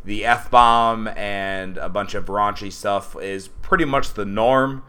[0.04, 4.82] the f bomb and a bunch of raunchy stuff is pretty much the norm.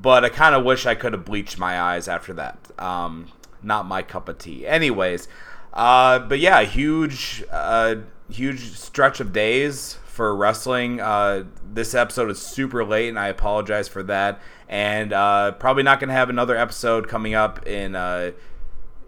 [0.00, 2.70] But I kind of wish I could have bleached my eyes after that.
[2.78, 3.30] Um,
[3.62, 4.66] not my cup of tea.
[4.66, 5.28] Anyways,
[5.72, 7.96] uh, but yeah, huge, uh,
[8.30, 11.00] huge stretch of days for wrestling.
[11.00, 14.40] Uh, this episode is super late, and I apologize for that.
[14.68, 18.32] And uh, probably not going to have another episode coming up in uh,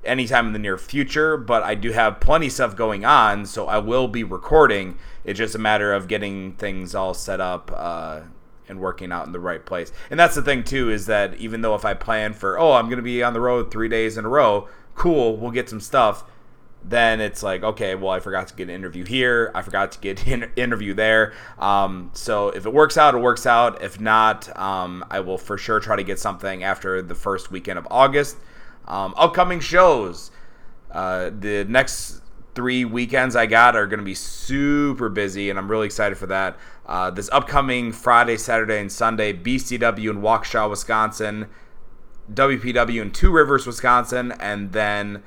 [0.05, 3.67] anytime in the near future, but I do have plenty of stuff going on, so
[3.67, 4.99] I will be recording.
[5.25, 8.21] It's just a matter of getting things all set up uh,
[8.69, 9.93] and working out in the right place.
[10.11, 12.87] And that's the thing too, is that even though if I plan for, oh, I'm
[12.87, 15.81] going to be on the road three days in a row, cool, we'll get some
[15.81, 16.25] stuff.
[16.87, 19.51] Then it's like, okay, well, I forgot to get an interview here.
[19.55, 21.33] I forgot to get an interview there.
[21.59, 23.83] Um, so if it works out, it works out.
[23.83, 27.79] If not, um, I will for sure try to get something after the first weekend
[27.79, 28.37] of August.
[28.87, 30.31] Um, upcoming shows.
[30.91, 32.21] Uh, the next
[32.55, 36.27] three weekends I got are going to be super busy, and I'm really excited for
[36.27, 36.57] that.
[36.87, 41.49] Uh, this upcoming Friday, Saturday, and Sunday, BCW in Waukesha, Wisconsin,
[42.33, 45.23] WPW in Two Rivers, Wisconsin, and then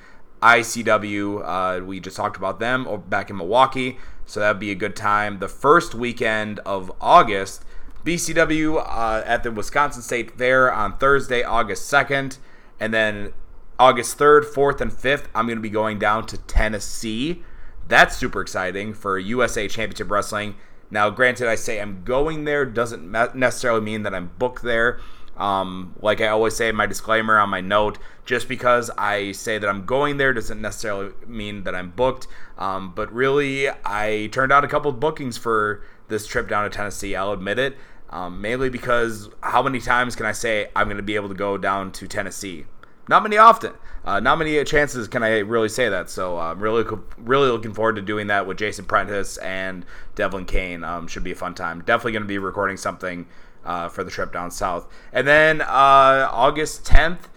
[0.47, 1.41] ICW.
[1.43, 5.39] Uh, we just talked about them back in Milwaukee, so that'd be a good time.
[5.39, 7.65] The first weekend of August,
[8.05, 12.37] BCW uh, at the Wisconsin State Fair on Thursday, August 2nd,
[12.79, 13.33] and then
[13.77, 17.43] August 3rd, 4th, and 5th, I'm going to be going down to Tennessee.
[17.89, 20.55] That's super exciting for USA Championship Wrestling.
[20.89, 25.01] Now, granted, I say I'm going there doesn't necessarily mean that I'm booked there.
[25.37, 29.69] Um, like I always say my disclaimer on my note, just because I say that
[29.69, 32.27] I'm going there doesn't necessarily mean that I'm booked.
[32.57, 37.15] Um, but really, I turned out a couple bookings for this trip down to Tennessee.
[37.15, 37.77] I'll admit it.
[38.09, 41.35] Um, mainly because how many times can I say I'm going to be able to
[41.35, 42.65] go down to Tennessee?
[43.09, 43.73] Not many often.
[44.03, 46.09] Uh, not many chances can I really say that.
[46.09, 46.85] So I'm really,
[47.17, 49.85] really looking forward to doing that with Jason Prentice and
[50.15, 50.83] Devlin Kane.
[50.83, 51.81] Um, should be a fun time.
[51.81, 53.27] Definitely going to be recording something
[53.67, 54.87] uh, for the trip down south.
[55.11, 57.27] And then uh, August 10th,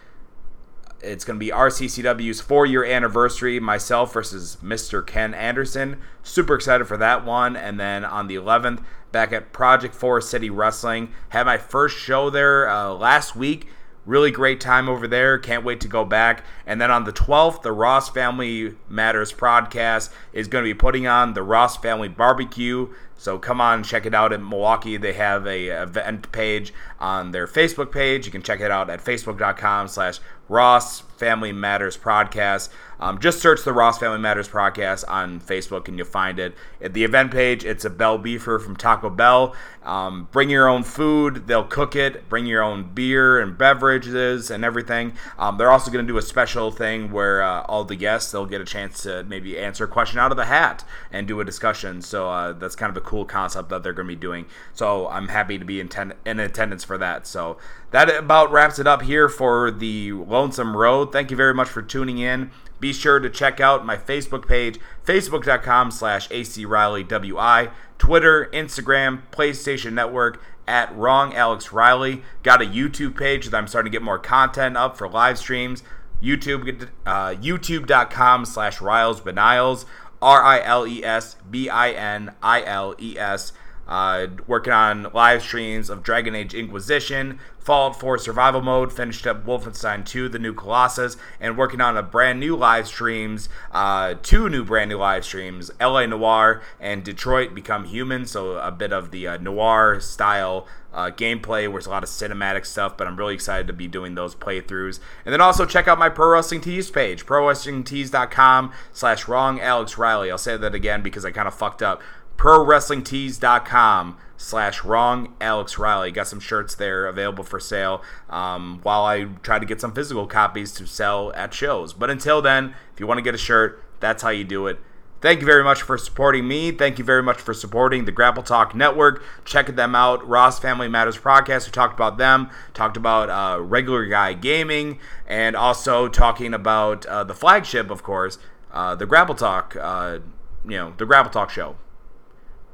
[1.02, 5.04] it's going to be RCCW's four year anniversary, myself versus Mr.
[5.04, 6.00] Ken Anderson.
[6.22, 7.56] Super excited for that one.
[7.56, 11.12] And then on the 11th, back at Project Forest City Wrestling.
[11.30, 13.66] Had my first show there uh, last week.
[14.06, 15.38] Really great time over there.
[15.38, 16.44] Can't wait to go back.
[16.64, 21.06] And then on the 12th, the Ross Family Matters podcast is going to be putting
[21.06, 22.88] on the Ross Family Barbecue.
[23.20, 24.96] So come on, check it out in Milwaukee.
[24.96, 28.24] They have a event page on their Facebook page.
[28.24, 32.70] You can check it out at facebook.com slash Ross Family Matters Podcast.
[32.98, 36.54] Um, just search the Ross Family Matters Podcast on Facebook and you'll find it.
[36.82, 39.54] At the event page, it's a Bell Beefer from Taco Bell.
[39.84, 42.28] Um, bring your own food, they'll cook it.
[42.28, 45.12] Bring your own beer and beverages and everything.
[45.38, 48.44] Um, they're also going to do a special thing where uh, all the guests they'll
[48.44, 51.44] get a chance to maybe answer a question out of the hat and do a
[51.44, 52.02] discussion.
[52.02, 54.46] So uh, that's kind of a cool concept that they're going to be doing.
[54.72, 57.26] So I'm happy to be in, ten- in attendance for that.
[57.26, 57.58] So
[57.90, 61.10] that about wraps it up here for the Lonesome Road.
[61.10, 62.52] Thank you very much for tuning in.
[62.78, 70.40] Be sure to check out my Facebook page, facebook.com slash acrileywi, Twitter, Instagram, PlayStation Network,
[70.68, 72.22] at Wrong Alex Riley.
[72.44, 75.82] Got a YouTube page that I'm starting to get more content up for live streams.
[76.22, 79.84] YouTube, uh, youtube.com slash Riles Biniles,
[80.22, 83.52] R I L E S B I N I L E S.
[83.90, 89.44] Uh, working on live streams of Dragon Age Inquisition, Fallout 4 Survival Mode, finished up
[89.44, 94.48] Wolfenstein 2, The New Colossus, and working on a brand new live streams, uh, two
[94.48, 99.10] new brand new live streams, LA Noire and Detroit Become Human, so a bit of
[99.10, 103.16] the uh, noir style uh, gameplay where there's a lot of cinematic stuff, but I'm
[103.16, 104.98] really excited to be doing those playthroughs.
[105.24, 110.30] And then also check out my Pro Wrestling Tees page, prowrestlingtees.com slash wrong Alex Riley.
[110.30, 112.02] I'll say that again because I kind of fucked up
[112.40, 116.10] prowrestlingtees.com slash wrong Alex Riley.
[116.10, 120.26] Got some shirts there available for sale um, while I try to get some physical
[120.26, 121.92] copies to sell at shows.
[121.92, 124.78] But until then, if you want to get a shirt, that's how you do it.
[125.20, 126.70] Thank you very much for supporting me.
[126.72, 129.22] Thank you very much for supporting the Grapple Talk Network.
[129.44, 130.26] Check them out.
[130.26, 131.66] Ross Family Matters podcast.
[131.66, 132.48] We talked about them.
[132.72, 138.38] Talked about uh, regular guy gaming, and also talking about uh, the flagship, of course,
[138.72, 140.20] uh, the Grapple Talk, uh,
[140.64, 141.76] you know, the Grapple Talk show.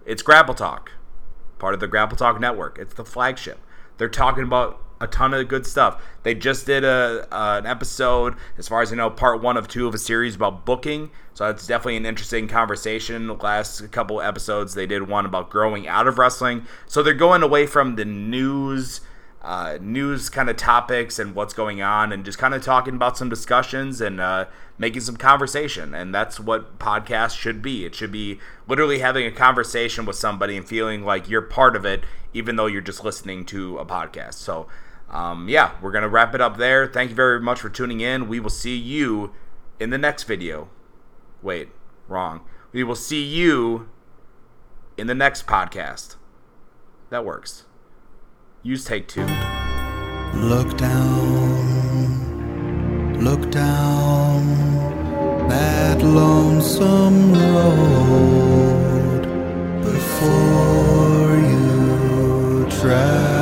[0.06, 0.92] It's Grapple Talk,
[1.58, 2.78] part of the Grapple Talk network.
[2.78, 3.58] It's the flagship.
[3.98, 6.00] They're talking about a ton of good stuff.
[6.22, 9.66] They just did a uh, an episode, as far as I know, part one of
[9.66, 11.10] two of a series about booking.
[11.34, 13.26] So it's definitely an interesting conversation.
[13.26, 16.66] The last couple episodes, they did one about growing out of wrestling.
[16.86, 19.00] So they're going away from the news.
[19.46, 23.16] Uh, news kind of topics and what's going on, and just kind of talking about
[23.16, 24.44] some discussions and uh,
[24.76, 25.94] making some conversation.
[25.94, 27.84] And that's what podcasts should be.
[27.84, 31.84] It should be literally having a conversation with somebody and feeling like you're part of
[31.84, 32.02] it,
[32.34, 34.34] even though you're just listening to a podcast.
[34.34, 34.66] So
[35.08, 36.88] um, yeah, we're going to wrap it up there.
[36.88, 38.26] Thank you very much for tuning in.
[38.26, 39.32] We will see you
[39.78, 40.68] in the next video.
[41.40, 41.68] Wait,
[42.08, 42.40] wrong.
[42.72, 43.88] We will see you
[44.96, 46.16] in the next podcast.
[47.10, 47.65] That works.
[48.66, 49.24] Use take two.
[50.34, 52.02] Look down,
[53.22, 54.44] look down
[55.48, 59.22] that lonesome road
[59.84, 63.35] before you drive.